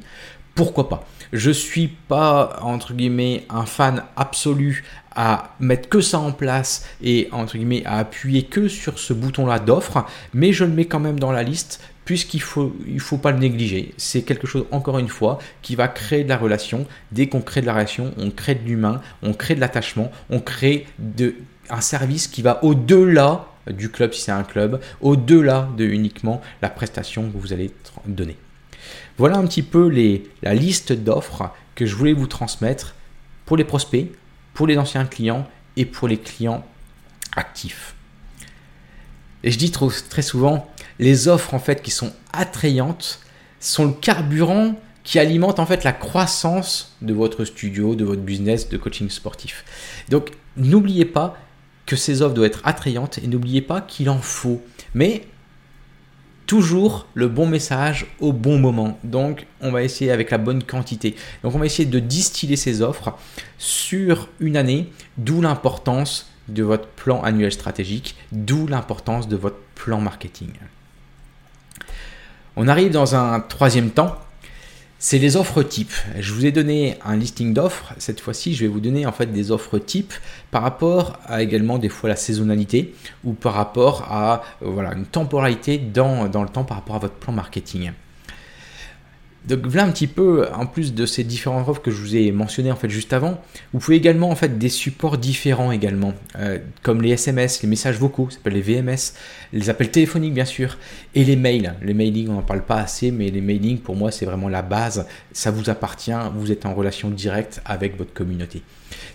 Pourquoi 0.55 0.89
pas? 0.89 1.07
Je 1.33 1.51
suis 1.51 1.89
pas 1.89 2.59
entre 2.63 2.95
guillemets 2.95 3.45
un 3.51 3.67
fan 3.67 4.05
absolu 4.17 4.85
à 5.17 5.55
mettre 5.59 5.89
que 5.89 6.01
ça 6.01 6.19
en 6.19 6.33
place 6.33 6.87
et 7.03 7.29
entre 7.33 7.57
guillemets 7.57 7.85
à 7.85 7.99
appuyer 7.99 8.45
que 8.45 8.69
sur 8.69 8.99
ce 8.99 9.13
bouton-là 9.13 9.59
d'offre, 9.59 10.05
mais 10.33 10.53
je 10.53 10.65
le 10.65 10.71
mets 10.71 10.85
quand 10.85 11.01
même 11.01 11.19
dans 11.19 11.33
la 11.33 11.43
liste 11.43 11.81
puisqu'il 12.05 12.43
faut 12.43 12.77
il 12.87 13.01
faut 13.01 13.19
pas 13.19 13.33
le 13.33 13.39
négliger. 13.39 13.95
C'est 13.97 14.23
quelque 14.23 14.47
chose 14.47 14.67
encore 14.71 14.99
une 14.99 15.09
fois 15.09 15.39
qui 15.63 15.75
va 15.75 15.89
créer 15.89 16.23
de 16.23 16.29
la 16.29 16.37
relation. 16.37 16.87
Dès 17.11 17.27
qu'on 17.29 17.41
crée 17.41 17.61
de 17.61 17.67
la 17.67 17.73
relation, 17.73 18.13
on 18.17 18.31
crée 18.31 18.55
de 18.55 18.65
l'humain, 18.65 19.01
on 19.23 19.33
crée 19.33 19.55
de 19.55 19.61
l'attachement, 19.61 20.13
on 20.31 20.39
crée 20.39 20.87
de 20.99 21.35
un 21.71 21.81
service 21.81 22.29
qui 22.29 22.43
va 22.43 22.63
au-delà 22.65 23.47
du 23.67 23.91
club 23.91 24.13
si 24.13 24.23
c'est 24.23 24.33
un 24.33 24.45
club, 24.45 24.81
au-delà 25.01 25.69
de 25.77 25.85
uniquement 25.85 26.41
la 26.63 26.69
prestation 26.69 27.31
que 27.31 27.37
vous 27.37 27.53
allez 27.53 27.71
donner. 28.07 28.37
Voilà 29.17 29.39
un 29.39 29.47
petit 29.47 29.63
peu 29.63 29.89
les, 29.89 30.29
la 30.43 30.55
liste 30.55 30.93
d'offres 30.93 31.51
que 31.75 31.87
je 31.87 31.95
voulais 31.95 32.13
vous 32.13 32.27
transmettre 32.27 32.95
pour 33.47 33.57
les 33.57 33.65
prospects, 33.65 34.11
pour 34.53 34.67
les 34.67 34.79
anciens 34.79 35.05
clients 35.07 35.47
et 35.77 35.85
pour 35.85 36.09
les 36.09 36.19
clients 36.19 36.65
actifs. 37.37 37.95
Et 39.43 39.51
je 39.51 39.59
dis 39.59 39.71
très 39.71 40.23
souvent, 40.23 40.71
les 40.99 41.29
offres 41.29 41.55
en 41.55 41.59
fait 41.59 41.83
qui 41.83 41.91
sont 41.91 42.13
attrayantes 42.33 43.21
sont 43.61 43.87
le 43.87 43.93
carburant 43.93 44.75
qui 45.03 45.19
alimente 45.19 45.59
en 45.59 45.67
fait 45.67 45.85
la 45.85 45.93
croissance 45.93 46.97
de 47.03 47.13
votre 47.13 47.45
studio, 47.45 47.95
de 47.95 48.05
votre 48.05 48.23
business 48.23 48.69
de 48.69 48.79
coaching 48.79 49.11
sportif. 49.11 49.65
Donc 50.09 50.31
n'oubliez 50.57 51.05
pas 51.05 51.37
que 51.87 51.97
ces 51.97 52.23
offres 52.23 52.35
doivent 52.35 52.49
être 52.49 52.63
attrayantes 52.65 53.19
et 53.19 53.27
n'oubliez 53.27 53.63
pas 53.63 53.81
qu'il 53.81 54.09
en 54.11 54.19
faut. 54.19 54.63
Mais 54.95 55.27
toujours 56.47 57.07
le 57.15 57.29
bon 57.29 57.47
message 57.47 58.07
au 58.21 58.33
bon 58.33 58.59
moment. 58.59 58.99
Donc, 59.05 59.47
on 59.61 59.71
va 59.71 59.83
essayer 59.83 60.11
avec 60.11 60.31
la 60.31 60.39
bonne 60.39 60.63
quantité. 60.63 61.17
Donc, 61.43 61.55
on 61.55 61.59
va 61.59 61.67
essayer 61.67 61.89
de 61.89 61.99
distiller 61.99 62.57
ces 62.57 62.83
offres 62.83 63.17
sur 63.59 64.29
une 64.41 64.57
année, 64.57 64.91
d'où 65.17 65.41
l'importance 65.41 66.31
de 66.49 66.63
votre 66.63 66.87
plan 66.87 67.23
annuel 67.23 67.53
stratégique, 67.53 68.17
d'où 68.33 68.67
l'importance 68.67 69.29
de 69.29 69.37
votre 69.37 69.59
plan 69.75 70.01
marketing. 70.01 70.51
On 72.57 72.69
arrive 72.69 72.93
dans 72.93 73.15
un 73.15 73.41
troisième 73.41 73.91
temps 73.91 74.19
c'est 75.07 75.19
les 75.19 75.37
offres 75.37 75.63
types. 75.63 75.93
Je 76.19 76.33
vous 76.33 76.47
ai 76.47 76.51
donné 76.51 76.97
un 77.05 77.15
listing 77.15 77.53
d'offres. 77.53 77.93
Cette 77.99 78.21
fois-ci, 78.21 78.55
je 78.55 78.63
vais 78.63 78.69
vous 78.69 78.81
donner 78.81 79.05
en 79.05 79.13
fait 79.13 79.27
des 79.27 79.51
offres 79.51 79.79
types 79.79 80.15
par 80.51 80.63
rapport 80.63 81.19
à 81.27 81.43
également 81.43 81.77
des 81.77 81.91
fois 81.91 82.09
la 82.09 82.17
saisonnalité 82.17 82.95
ou 83.23 83.35
par 83.35 83.53
rapport 83.53 84.11
à 84.11 84.43
euh, 84.63 84.71
voilà, 84.71 84.95
une 84.95 85.05
temporalité 85.05 85.77
dans, 85.77 86.27
dans 86.29 86.43
le 86.43 86.49
temps 86.49 86.65
par 86.65 86.79
rapport 86.79 86.97
à 86.97 87.01
votre 87.01 87.17
plan 87.17 87.35
marketing. 87.35 87.93
Donc 89.47 89.67
voilà 89.67 89.85
un 89.87 89.93
petit 89.93 90.07
peu, 90.07 90.49
en 90.55 90.65
plus 90.65 90.95
de 90.95 91.05
ces 91.05 91.23
différentes 91.23 91.69
offres 91.69 91.83
que 91.83 91.91
je 91.91 92.01
vous 92.01 92.17
ai 92.17 92.33
mentionnées 92.33 92.73
en 92.73 92.77
fait 92.77 92.89
juste 92.89 93.13
avant, 93.13 93.43
vous 93.75 93.79
pouvez 93.79 93.97
également 93.99 94.31
en 94.31 94.37
fait 94.37 94.59
des 94.59 94.71
supports 94.71 95.19
différents 95.19 95.71
également, 95.71 96.15
euh, 96.39 96.59
comme 96.83 97.03
les 97.03 97.11
SMS, 97.11 97.63
les 97.63 97.69
messages 97.69 97.99
vocaux, 97.99 98.29
ça 98.31 98.37
s'appelle 98.37 98.55
les 98.55 98.63
VMS, 98.63 99.13
les 99.53 99.69
appels 99.69 99.91
téléphoniques 99.91 100.33
bien 100.33 100.47
sûr, 100.47 100.79
et 101.15 101.25
les 101.25 101.37
mails. 101.37 101.75
Les 101.83 101.93
mailings, 101.93 102.31
on 102.31 102.35
n'en 102.35 102.43
parle 102.43 102.65
pas 102.65 102.77
assez, 102.77 103.11
mais 103.11 103.29
les 103.29 103.43
mailings 103.43 103.79
pour 103.79 103.97
moi 103.97 104.11
c'est 104.11 104.25
vraiment 104.25 104.49
la 104.49 104.63
base. 104.63 105.07
Ça 105.33 105.51
vous 105.51 105.69
appartient, 105.69 106.13
vous 106.35 106.51
êtes 106.51 106.65
en 106.65 106.73
relation 106.73 107.11
directe 107.11 107.61
avec 107.67 107.99
votre 107.99 108.15
communauté. 108.15 108.63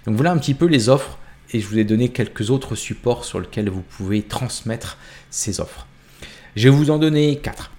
Donc 0.06 0.16
voilà 0.16 0.32
un 0.32 0.38
petit 0.38 0.54
peu 0.54 0.68
les 0.68 0.90
offres, 0.90 1.18
et 1.54 1.60
je 1.60 1.68
vous 1.68 1.80
ai 1.80 1.84
donné 1.84 2.10
quelques 2.10 2.52
autres 2.52 2.76
supports 2.76 3.26
sur 3.26 3.40
lesquels 3.40 3.70
vous 3.70 3.82
pouvez 3.82 4.22
transmettre 4.22 5.00
ces 5.32 5.60
offres. 5.60 5.88
Je 6.56 6.70
vais 6.70 6.76
vous 6.76 6.92
en 6.92 7.00
donner 7.00 7.38
quatre. 7.38 7.72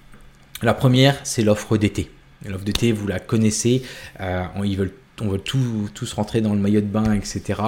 La 0.62 0.74
première, 0.74 1.16
c'est 1.22 1.42
l'offre 1.42 1.76
d'été. 1.76 2.10
L'offre 2.48 2.64
d'été, 2.64 2.92
vous 2.92 3.07
la 3.07 3.18
connaissez. 3.18 3.83
Euh, 4.20 4.44
veulent 4.76 4.92
on 5.22 5.29
veut 5.29 5.38
tous 5.38 6.12
rentrer 6.14 6.40
dans 6.40 6.55
le 6.55 6.61
maillot 6.61 6.81
de 6.81 6.87
bain, 6.87 7.12
etc. 7.12 7.61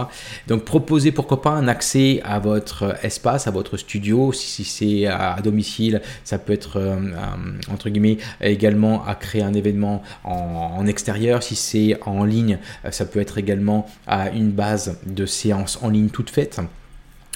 Donc 0.49 0.65
proposez 0.65 1.13
pourquoi 1.13 1.43
pas 1.43 1.51
un 1.51 1.69
accès 1.69 2.21
à 2.25 2.39
votre 2.39 2.97
espace, 3.05 3.47
à 3.47 3.51
votre 3.51 3.77
studio. 3.77 4.33
Si, 4.33 4.65
c'est 4.65 5.07
à, 5.07 5.39
domicile, 5.43 6.01
ça 6.25 6.39
peut 6.39 6.53
être 6.53 6.79
euh, 6.79 6.97
euh, 6.97 7.73
entre 7.73 7.91
guillemets 7.91 8.19
également 8.41 9.05
à 9.05 9.15
créer 9.15 9.43
un 9.43 9.55
événement 9.55 10.03
en, 10.25 10.87
extérieur. 10.87 11.43
Si 11.43 11.55
c'est 11.55 11.99
en 12.07 12.25
ligne, 12.25 12.59
ça 12.91 13.05
peut 13.05 13.21
être 13.21 13.39
également 13.39 13.87
à 14.07 14.31
une 14.31 14.51
base 14.51 14.99
de 15.07 15.27
séance 15.27 15.79
en 15.83 15.91
ligne 15.91 16.09
toute 16.09 16.31
faite. 16.31 16.61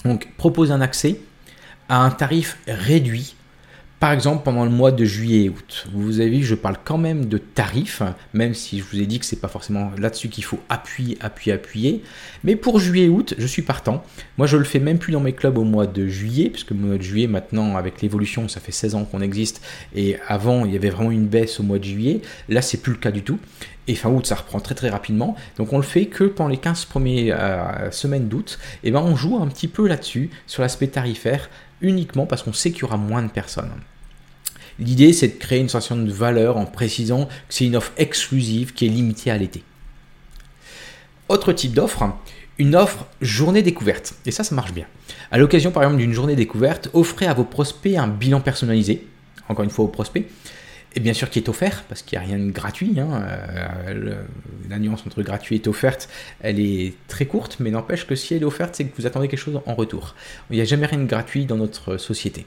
Donc 0.05 0.29
proposez 0.37 0.73
un 0.73 0.81
accès 0.81 1.21
à 1.89 2.03
un 2.03 2.11
tarif 2.11 2.59
réduit 2.67 3.36
Par 3.99 4.13
exemple, 4.13 4.43
pendant 4.45 4.65
le 4.65 4.71
mois 4.71 4.93
de 4.93 5.07
juillet 5.07 5.45
et 5.45 5.49
août, 5.49 5.87
vous 5.95 6.21
avez 6.21 6.29
vu, 6.29 6.45
je 6.45 6.55
parle 6.55 6.77
quand 6.85 6.99
même 6.99 7.25
de 7.25 7.39
tarifs, 7.39 8.03
même 8.35 8.53
si 8.53 8.79
je 8.79 8.85
vous 8.85 9.01
ai 9.01 9.07
dit 9.07 9.19
que 9.19 9.25
c'est 9.25 9.41
pas 9.41 9.49
forcément 9.49 9.91
là-dessus 9.99 10.29
qu'il 10.29 10.45
faut 10.45 10.61
appuyer, 10.69 11.17
appuyer, 11.21 11.55
appuyer. 11.55 12.03
Mais 12.45 12.57
pour 12.57 12.79
juillet 12.79 13.07
et 13.07 13.09
août, 13.09 13.35
je 13.39 13.47
suis 13.47 13.63
partant. 13.63 14.05
Moi, 14.37 14.47
je 14.47 14.59
le 14.59 14.65
fais 14.65 14.81
même 14.81 14.99
plus 14.99 15.13
dans 15.13 15.21
mes 15.21 15.33
clubs 15.33 15.57
au 15.57 15.65
mois 15.65 15.87
de 15.87 16.07
juillet, 16.09 16.51
puisque 16.51 16.73
le 16.73 16.77
mois 16.77 16.99
de 16.99 17.03
juillet, 17.03 17.27
maintenant, 17.27 17.77
avec 17.77 18.03
l'évolution, 18.03 18.49
ça 18.49 18.61
fait 18.61 18.71
16 18.71 18.97
ans 18.97 19.05
qu'on 19.07 19.23
existe. 19.23 19.63
Et 19.95 20.17
avant, 20.29 20.67
il 20.67 20.75
y 20.75 20.77
avait 20.77 20.91
vraiment 20.91 21.11
une 21.11 21.27
baisse 21.27 21.59
au 21.59 21.63
mois 21.63 21.79
de 21.79 21.85
juillet. 21.85 22.21
Là, 22.51 22.61
c'est 22.61 22.83
plus 22.83 22.93
le 22.93 22.99
cas 22.99 23.11
du 23.11 23.23
tout. 23.23 23.39
Et 23.89 23.95
fin 23.95 24.11
août, 24.11 24.27
ça 24.27 24.35
reprend 24.35 24.61
très 24.61 24.75
très 24.75 24.89
rapidement. 24.89 25.37
Donc 25.59 25.73
on 25.73 25.77
le 25.77 25.85
fait 25.85 26.07
que 26.07 26.25
pendant 26.25 26.49
les 26.49 26.57
15 26.57 26.87
premières 26.87 27.37
euh, 27.39 27.91
semaines 27.91 28.29
d'août. 28.29 28.59
Et 28.83 28.91
ben 28.91 29.01
on 29.01 29.15
joue 29.15 29.37
un 29.37 29.47
petit 29.47 29.69
peu 29.69 29.87
là-dessus, 29.87 30.31
sur 30.47 30.63
l'aspect 30.63 30.89
tarifaire, 30.89 31.49
uniquement 31.81 32.27
parce 32.27 32.43
qu'on 32.43 32.53
sait 32.53 32.71
qu'il 32.71 32.83
y 32.83 32.85
aura 32.85 32.97
moins 32.97 33.23
de 33.23 33.31
personnes. 33.31 33.71
L'idée, 34.79 35.13
c'est 35.13 35.29
de 35.29 35.35
créer 35.35 35.61
une 35.61 35.69
sensation 35.69 35.97
de 35.97 36.11
valeur 36.11 36.57
en 36.57 36.67
précisant 36.67 37.27
que 37.27 37.33
c'est 37.49 37.67
une 37.67 37.77
offre 37.77 37.93
exclusive 37.97 38.75
qui 38.75 38.87
est 38.87 38.91
limitée 38.91 39.31
à 39.31 39.39
l'été. 39.39 39.63
Autre 41.29 41.53
type 41.53 41.73
d'offre, 41.73 42.15
une 42.59 42.77
offre 42.77 43.07
journée 43.21 43.63
découverte. 43.63 44.15
Et 44.27 44.31
ça, 44.31 44.45
ça 44.45 44.55
marche 44.55 44.73
bien. 44.73 44.87
À 45.31 45.39
l'occasion, 45.39 45.71
par 45.71 45.83
exemple, 45.83 46.01
d'une 46.01 46.13
journée 46.13 46.37
découverte, 46.37 46.89
offrez 46.93 47.27
à 47.27 47.35
vos 47.35 47.45
prospects 47.45 47.97
un 47.97 48.09
bilan 48.09 48.41
personnalisé. 48.41 49.07
Encore 49.49 49.65
une 49.65 49.71
fois, 49.71 49.85
aux 49.85 49.89
prospects. 49.89 50.27
Et 50.97 51.01
bien 51.01 51.13
sûr, 51.13 51.29
qui 51.29 51.39
est 51.39 51.49
offert, 51.51 51.85
parce 51.91 52.01
qu'il 52.01 52.19
n'y 52.19 52.25
a 52.25 52.27
rien 52.27 52.39
de 52.39 52.51
gratuit. 52.51 52.99
Hein. 52.99 53.23
Euh, 53.23 54.23
la 54.71 54.79
nuance 54.79 55.03
entre 55.07 55.23
gratuit 55.23 55.61
et 55.63 55.69
offerte, 55.69 56.09
elle 56.41 56.59
est 56.59 56.95
très 57.07 57.27
courte, 57.27 57.59
mais 57.61 57.71
n'empêche 57.71 58.07
que 58.07 58.15
si 58.15 58.35
elle 58.35 58.43
est 58.43 58.47
offerte, 58.47 58.75
c'est 58.75 58.87
que 58.87 58.97
vous 58.97 59.07
attendez 59.07 59.29
quelque 59.29 59.39
chose 59.39 59.61
en 59.67 59.75
retour. 59.75 60.15
Il 60.51 60.57
n'y 60.57 60.63
a 60.63 60.65
jamais 60.65 60.87
rien 60.87 60.99
de 60.99 61.05
gratuit 61.05 61.45
dans 61.45 61.59
notre 61.59 61.99
société. 61.99 62.47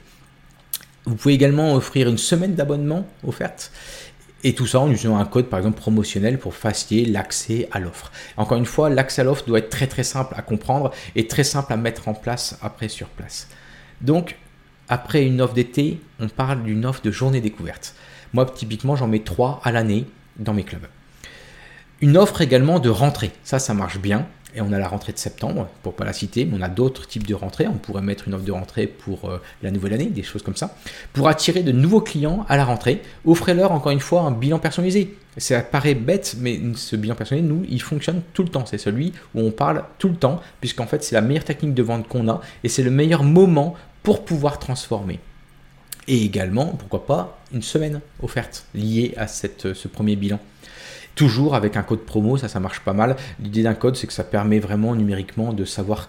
Vous 1.04 1.14
pouvez 1.14 1.34
également 1.34 1.74
offrir 1.74 2.08
une 2.08 2.18
semaine 2.18 2.56
d'abonnement 2.56 3.06
offerte. 3.24 3.70
Et 4.42 4.52
tout 4.54 4.66
ça 4.66 4.80
en 4.80 4.90
utilisant 4.90 5.18
un 5.18 5.26
code, 5.26 5.46
par 5.46 5.60
exemple, 5.60 5.78
promotionnel 5.78 6.38
pour 6.38 6.54
faciliter 6.54 7.08
l'accès 7.08 7.68
à 7.70 7.78
l'offre. 7.78 8.10
Encore 8.36 8.58
une 8.58 8.66
fois, 8.66 8.90
l'accès 8.90 9.20
à 9.20 9.24
l'offre 9.24 9.44
doit 9.46 9.60
être 9.60 9.70
très 9.70 9.86
très 9.86 10.02
simple 10.02 10.34
à 10.36 10.42
comprendre 10.42 10.92
et 11.14 11.28
très 11.28 11.44
simple 11.44 11.72
à 11.72 11.76
mettre 11.76 12.08
en 12.08 12.14
place 12.14 12.58
après 12.62 12.88
sur 12.88 13.06
place. 13.08 13.48
Donc, 14.00 14.36
après 14.88 15.24
une 15.24 15.40
offre 15.40 15.54
d'été, 15.54 16.00
on 16.18 16.28
parle 16.28 16.64
d'une 16.64 16.84
offre 16.84 17.02
de 17.02 17.12
journée 17.12 17.40
découverte. 17.40 17.94
Moi, 18.32 18.46
typiquement, 18.46 18.96
j'en 18.96 19.08
mets 19.08 19.20
trois 19.20 19.60
à 19.64 19.72
l'année 19.72 20.06
dans 20.38 20.54
mes 20.54 20.64
clubs. 20.64 20.86
Une 22.00 22.16
offre 22.16 22.40
également 22.40 22.78
de 22.78 22.88
rentrée. 22.88 23.32
Ça, 23.44 23.58
ça 23.58 23.74
marche 23.74 23.98
bien. 23.98 24.26
Et 24.54 24.60
on 24.60 24.72
a 24.72 24.78
la 24.78 24.88
rentrée 24.88 25.12
de 25.12 25.18
septembre, 25.18 25.68
pour 25.82 25.94
pas 25.94 26.04
la 26.04 26.12
citer, 26.12 26.44
mais 26.44 26.58
on 26.58 26.62
a 26.62 26.68
d'autres 26.68 27.06
types 27.06 27.26
de 27.26 27.34
rentrées. 27.34 27.68
On 27.68 27.74
pourrait 27.74 28.02
mettre 28.02 28.26
une 28.26 28.34
offre 28.34 28.44
de 28.44 28.52
rentrée 28.52 28.86
pour 28.86 29.30
euh, 29.30 29.40
la 29.62 29.70
nouvelle 29.70 29.92
année, 29.92 30.06
des 30.06 30.24
choses 30.24 30.42
comme 30.42 30.56
ça. 30.56 30.74
Pour 31.12 31.28
attirer 31.28 31.62
de 31.62 31.70
nouveaux 31.70 32.00
clients 32.00 32.44
à 32.48 32.56
la 32.56 32.64
rentrée, 32.64 33.02
offrez-leur 33.24 33.70
encore 33.70 33.92
une 33.92 34.00
fois 34.00 34.22
un 34.22 34.32
bilan 34.32 34.58
personnalisé. 34.58 35.16
Ça 35.36 35.60
paraît 35.60 35.94
bête, 35.94 36.34
mais 36.40 36.60
ce 36.74 36.96
bilan 36.96 37.14
personnalisé, 37.14 37.48
nous, 37.48 37.64
il 37.68 37.80
fonctionne 37.80 38.22
tout 38.34 38.42
le 38.42 38.48
temps. 38.48 38.66
C'est 38.66 38.78
celui 38.78 39.12
où 39.34 39.40
on 39.40 39.52
parle 39.52 39.84
tout 39.98 40.08
le 40.08 40.16
temps, 40.16 40.40
puisqu'en 40.60 40.86
fait, 40.86 41.04
c'est 41.04 41.14
la 41.14 41.20
meilleure 41.22 41.44
technique 41.44 41.74
de 41.74 41.82
vente 41.82 42.08
qu'on 42.08 42.28
a 42.28 42.40
et 42.64 42.68
c'est 42.68 42.82
le 42.82 42.90
meilleur 42.90 43.22
moment 43.22 43.76
pour 44.02 44.24
pouvoir 44.24 44.58
transformer. 44.58 45.20
Et 46.10 46.24
également, 46.24 46.66
pourquoi 46.66 47.06
pas, 47.06 47.38
une 47.54 47.62
semaine 47.62 48.00
offerte 48.20 48.66
liée 48.74 49.14
à 49.16 49.28
ce 49.28 49.86
premier 49.86 50.16
bilan. 50.16 50.40
Toujours 51.14 51.54
avec 51.54 51.76
un 51.76 51.84
code 51.84 52.00
promo, 52.00 52.36
ça, 52.36 52.48
ça 52.48 52.58
marche 52.58 52.80
pas 52.80 52.92
mal. 52.92 53.14
L'idée 53.40 53.62
d'un 53.62 53.74
code, 53.74 53.94
c'est 53.94 54.08
que 54.08 54.12
ça 54.12 54.24
permet 54.24 54.58
vraiment 54.58 54.96
numériquement 54.96 55.52
de 55.52 55.64
savoir 55.64 56.08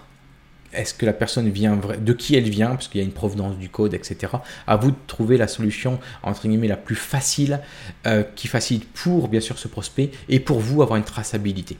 est-ce 0.72 0.92
que 0.92 1.06
la 1.06 1.12
personne 1.12 1.48
vient, 1.50 1.78
de 2.00 2.12
qui 2.12 2.34
elle 2.34 2.50
vient, 2.50 2.70
parce 2.70 2.88
qu'il 2.88 3.00
y 3.00 3.04
a 3.04 3.06
une 3.06 3.12
provenance 3.12 3.56
du 3.58 3.68
code, 3.68 3.94
etc. 3.94 4.32
À 4.66 4.76
vous 4.76 4.90
de 4.90 4.96
trouver 5.06 5.36
la 5.36 5.46
solution, 5.46 6.00
entre 6.24 6.48
guillemets, 6.48 6.66
la 6.66 6.76
plus 6.76 6.96
facile, 6.96 7.60
euh, 8.08 8.24
qui 8.34 8.48
facilite 8.48 8.92
pour, 8.92 9.28
bien 9.28 9.40
sûr, 9.40 9.56
ce 9.56 9.68
prospect, 9.68 10.10
et 10.28 10.40
pour 10.40 10.58
vous 10.58 10.82
avoir 10.82 10.96
une 10.96 11.04
traçabilité. 11.04 11.78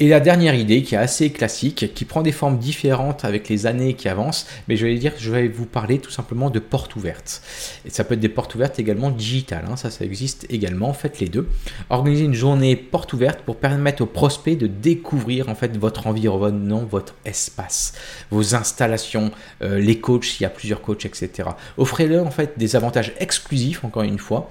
Et 0.00 0.08
la 0.08 0.18
dernière 0.18 0.56
idée 0.56 0.82
qui 0.82 0.96
est 0.96 0.98
assez 0.98 1.30
classique, 1.30 1.94
qui 1.94 2.04
prend 2.04 2.22
des 2.22 2.32
formes 2.32 2.58
différentes 2.58 3.24
avec 3.24 3.48
les 3.48 3.66
années 3.66 3.94
qui 3.94 4.08
avancent, 4.08 4.48
mais 4.66 4.76
je 4.76 4.86
vais 4.86 5.46
vous 5.46 5.66
parler 5.66 6.00
tout 6.00 6.10
simplement 6.10 6.50
de 6.50 6.58
portes 6.58 6.96
ouvertes. 6.96 7.42
Et 7.86 7.90
ça 7.90 8.02
peut 8.02 8.14
être 8.14 8.20
des 8.20 8.28
portes 8.28 8.56
ouvertes 8.56 8.80
également 8.80 9.12
digitales, 9.12 9.64
hein, 9.70 9.76
ça, 9.76 9.92
ça 9.92 10.04
existe 10.04 10.46
également, 10.50 10.92
faites 10.94 11.20
les 11.20 11.28
deux. 11.28 11.48
Organisez 11.90 12.24
une 12.24 12.34
journée 12.34 12.74
porte 12.74 13.12
ouverte 13.12 13.42
pour 13.42 13.54
permettre 13.54 14.02
aux 14.02 14.06
prospects 14.06 14.58
de 14.58 14.66
découvrir 14.66 15.48
en 15.48 15.54
fait 15.54 15.76
votre 15.76 16.08
environnement, 16.08 16.84
votre 16.84 17.14
espace, 17.24 17.92
vos 18.32 18.56
installations, 18.56 19.30
euh, 19.62 19.78
les 19.78 20.00
coachs, 20.00 20.24
s'il 20.24 20.42
y 20.42 20.46
a 20.46 20.50
plusieurs 20.50 20.82
coachs, 20.82 21.06
etc. 21.06 21.50
Offrez-leur 21.78 22.26
en 22.26 22.32
fait 22.32 22.58
des 22.58 22.74
avantages 22.74 23.12
exclusifs, 23.20 23.84
encore 23.84 24.02
une 24.02 24.18
fois. 24.18 24.50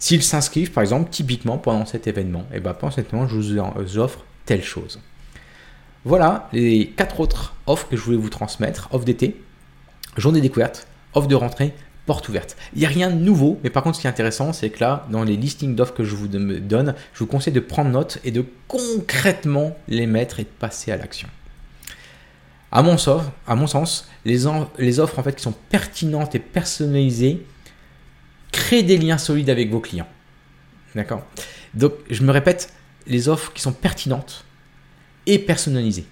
S'ils 0.00 0.24
s'inscrivent, 0.24 0.72
par 0.72 0.82
exemple, 0.82 1.10
typiquement 1.10 1.58
pendant 1.58 1.86
cet 1.86 2.08
événement, 2.08 2.46
et 2.50 2.56
eh 2.56 2.60
ben 2.60 2.74
pendant 2.74 2.90
cet 2.90 3.08
événement, 3.08 3.28
je 3.28 3.36
vous 3.36 3.98
offre 3.98 4.24
chose. 4.58 5.00
Voilà 6.04 6.48
les 6.52 6.88
quatre 6.88 7.20
autres 7.20 7.54
offres 7.66 7.88
que 7.88 7.96
je 7.96 8.02
voulais 8.02 8.16
vous 8.16 8.30
transmettre. 8.30 8.88
Offre 8.92 9.04
d'été, 9.04 9.40
journée 10.16 10.40
découverte, 10.40 10.86
offre 11.14 11.28
de 11.28 11.34
rentrée, 11.34 11.74
porte 12.06 12.28
ouverte. 12.28 12.56
Il 12.74 12.80
n'y 12.80 12.86
a 12.86 12.88
rien 12.88 13.10
de 13.10 13.16
nouveau, 13.16 13.60
mais 13.62 13.70
par 13.70 13.82
contre 13.82 13.96
ce 13.96 14.00
qui 14.00 14.06
est 14.06 14.10
intéressant, 14.10 14.52
c'est 14.52 14.70
que 14.70 14.80
là, 14.80 15.06
dans 15.10 15.22
les 15.22 15.36
listings 15.36 15.76
d'offres 15.76 15.94
que 15.94 16.04
je 16.04 16.16
vous 16.16 16.28
donne, 16.28 16.94
je 17.12 17.18
vous 17.18 17.26
conseille 17.26 17.52
de 17.52 17.60
prendre 17.60 17.90
note 17.90 18.18
et 18.24 18.30
de 18.30 18.44
concrètement 18.66 19.76
les 19.88 20.06
mettre 20.06 20.40
et 20.40 20.44
de 20.44 20.48
passer 20.48 20.90
à 20.90 20.96
l'action. 20.96 21.28
À 22.72 22.82
mon, 22.82 22.98
sens, 22.98 23.22
à 23.46 23.56
mon 23.56 23.66
sens, 23.66 24.08
les 24.24 24.46
offres 24.46 25.18
en 25.18 25.22
fait 25.22 25.34
qui 25.34 25.42
sont 25.42 25.54
pertinentes 25.68 26.34
et 26.34 26.38
personnalisées 26.38 27.44
créent 28.52 28.82
des 28.82 28.96
liens 28.96 29.18
solides 29.18 29.50
avec 29.50 29.70
vos 29.70 29.80
clients. 29.80 30.08
D'accord? 30.94 31.24
Donc, 31.74 31.92
je 32.08 32.22
me 32.22 32.32
répète, 32.32 32.72
les 33.06 33.28
offres 33.28 33.52
qui 33.52 33.62
sont 33.62 33.72
pertinentes 33.72 34.44
et 35.26 35.38
personnalisées. 35.38 36.06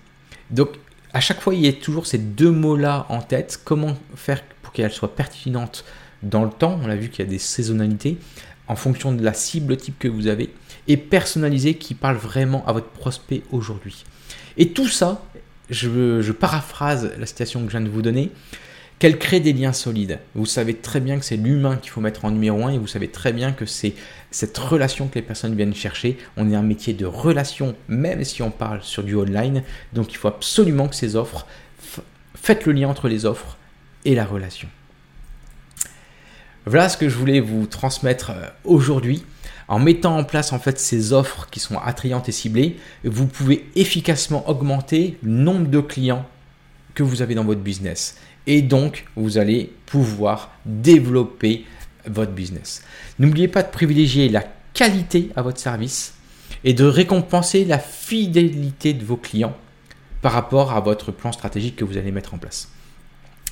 Donc, 0.51 0.71
à 1.13 1.21
chaque 1.21 1.41
fois, 1.41 1.55
il 1.55 1.65
y 1.65 1.69
a 1.69 1.73
toujours 1.73 2.07
ces 2.07 2.19
deux 2.19 2.51
mots-là 2.51 3.07
en 3.09 3.21
tête. 3.23 3.61
Comment 3.65 3.97
faire 4.15 4.43
pour 4.63 4.73
qu'elles 4.73 4.93
soient 4.93 5.15
pertinentes 5.15 5.85
dans 6.23 6.45
le 6.45 6.51
temps? 6.51 6.79
On 6.83 6.91
a 6.91 6.97
vu 6.97 7.09
qu'il 7.09 7.25
y 7.25 7.29
a 7.29 7.31
des 7.31 7.39
saisonnalités 7.39 8.19
en 8.67 8.77
fonction 8.77 9.13
de 9.13 9.25
la 9.25 9.33
cible 9.33 9.77
type 9.77 9.99
que 9.99 10.09
vous 10.09 10.27
avez 10.27 10.53
et 10.87 10.97
personnalisées 10.97 11.75
qui 11.75 11.95
parlent 11.95 12.17
vraiment 12.17 12.65
à 12.67 12.73
votre 12.73 12.89
prospect 12.89 13.43
aujourd'hui. 13.51 14.05
Et 14.57 14.71
tout 14.71 14.89
ça, 14.89 15.23
je, 15.71 16.21
je 16.21 16.33
paraphrase 16.33 17.13
la 17.19 17.27
citation 17.27 17.61
que 17.61 17.67
je 17.67 17.79
viens 17.79 17.87
de 17.87 17.91
vous 17.91 18.03
donner, 18.03 18.31
qu'elle 18.99 19.19
crée 19.19 19.41
des 19.41 19.53
liens 19.53 19.73
solides. 19.73 20.19
Vous 20.35 20.47
savez 20.47 20.75
très 20.75 21.01
bien 21.01 21.19
que 21.19 21.25
c'est 21.25 21.37
l'humain 21.37 21.77
qu'il 21.77 21.91
faut 21.91 22.01
mettre 22.01 22.25
en 22.25 22.31
numéro 22.31 22.65
un 22.65 22.71
et 22.71 22.79
vous 22.79 22.87
savez 22.87 23.09
très 23.09 23.33
bien 23.33 23.53
que 23.53 23.65
c'est 23.65 23.95
cette 24.31 24.57
relation 24.59 25.09
que 25.09 25.15
les 25.17 25.23
personnes 25.23 25.55
viennent 25.55 25.75
chercher. 25.75 26.19
On 26.37 26.51
est 26.51 26.57
un 26.57 26.63
métier 26.63 26.93
de 26.93 27.07
relation, 27.07 27.75
même 27.89 28.25
si 28.25 28.43
on 28.43 28.51
parle 28.51 28.83
sur 28.83 29.03
du 29.03 29.15
online. 29.17 29.63
Donc 29.93 30.13
il 30.13 30.17
faut 30.17 30.29
absolument 30.29 30.89
que 30.89 30.95
ces 30.95 31.17
offres, 31.17 31.47
faites 32.35 32.67
le 32.67 32.73
lien 32.73 32.89
entre 32.89 33.09
les 33.09 33.25
offres 33.25 33.57
et 34.05 34.15
la 34.15 34.25
relation. 34.25 34.69
Voilà 36.67 36.89
ce 36.89 36.97
que 36.97 37.09
je 37.09 37.17
voulais 37.17 37.41
vous 37.41 37.67
transmettre 37.67 38.31
euh, 38.31 38.47
aujourd'hui. 38.65 39.25
En 39.69 39.79
mettant 39.79 40.17
en 40.17 40.25
place 40.25 40.53
en 40.53 40.59
fait 40.59 40.79
ces 40.79 41.13
offres 41.13 41.49
qui 41.51 41.61
sont 41.61 41.79
attrayantes 41.79 42.29
et 42.29 42.33
ciblées, 42.33 42.77
vous 43.05 43.27
pouvez 43.27 43.69
efficacement 43.75 44.49
augmenter 44.49 45.19
le 45.23 45.31
nombre 45.31 45.69
de 45.69 45.81
clients 45.81 46.27
que 46.95 47.03
vous 47.03 47.21
avez 47.21 47.35
dans 47.35 47.45
votre 47.45 47.61
business 47.61 48.17
et 48.49 48.63
donc 48.63 49.05
vous 49.15 49.39
allez 49.39 49.71
pouvoir 49.87 50.51
développer 50.65 51.65
votre 52.07 52.33
business. 52.33 52.83
N'oubliez 53.19 53.49
pas 53.49 53.63
de 53.63 53.71
privilégier 53.71 54.29
la 54.29 54.45
qualité 54.75 55.31
à 55.37 55.43
votre 55.43 55.59
service 55.59 56.15
et 56.65 56.75
de 56.75 56.85
récompenser 56.85 57.65
la 57.65 57.79
fidélité 57.79 58.93
de 58.95 59.05
vos 59.05 59.17
clients 59.17 59.57
par 60.23 60.33
rapport 60.33 60.73
à 60.73 60.81
votre 60.81 61.13
plan 61.13 61.33
stratégique 61.33 61.77
que 61.77 61.85
vous 61.85 61.97
allez 61.97 62.13
mettre 62.13 62.35
en 62.35 62.39
place. 62.39 62.71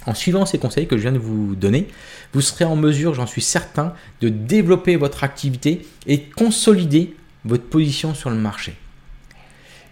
En 0.06 0.14
suivant 0.14 0.46
ces 0.46 0.59
conseils 0.59 0.87
que 0.87 0.96
je 0.96 1.02
viens 1.02 1.12
de 1.12 1.18
vous 1.18 1.56
donner, 1.56 1.88
vous 2.32 2.40
serez 2.40 2.64
en 2.64 2.76
mesure, 2.76 3.14
j'en 3.14 3.26
suis 3.26 3.42
certain, 3.42 3.92
de 4.20 4.28
développer 4.28 4.96
votre 4.96 5.24
activité 5.24 5.87
et 6.06 6.22
consolider 6.22 7.16
votre 7.44 7.64
position 7.64 8.14
sur 8.14 8.30
le 8.30 8.37
marché. 8.37 8.76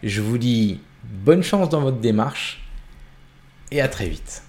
Je 0.03 0.21
vous 0.21 0.39
dis 0.39 0.81
bonne 1.03 1.43
chance 1.43 1.69
dans 1.69 1.81
votre 1.81 1.99
démarche 1.99 2.63
et 3.71 3.81
à 3.81 3.89
très 3.89 4.09
vite. 4.09 4.43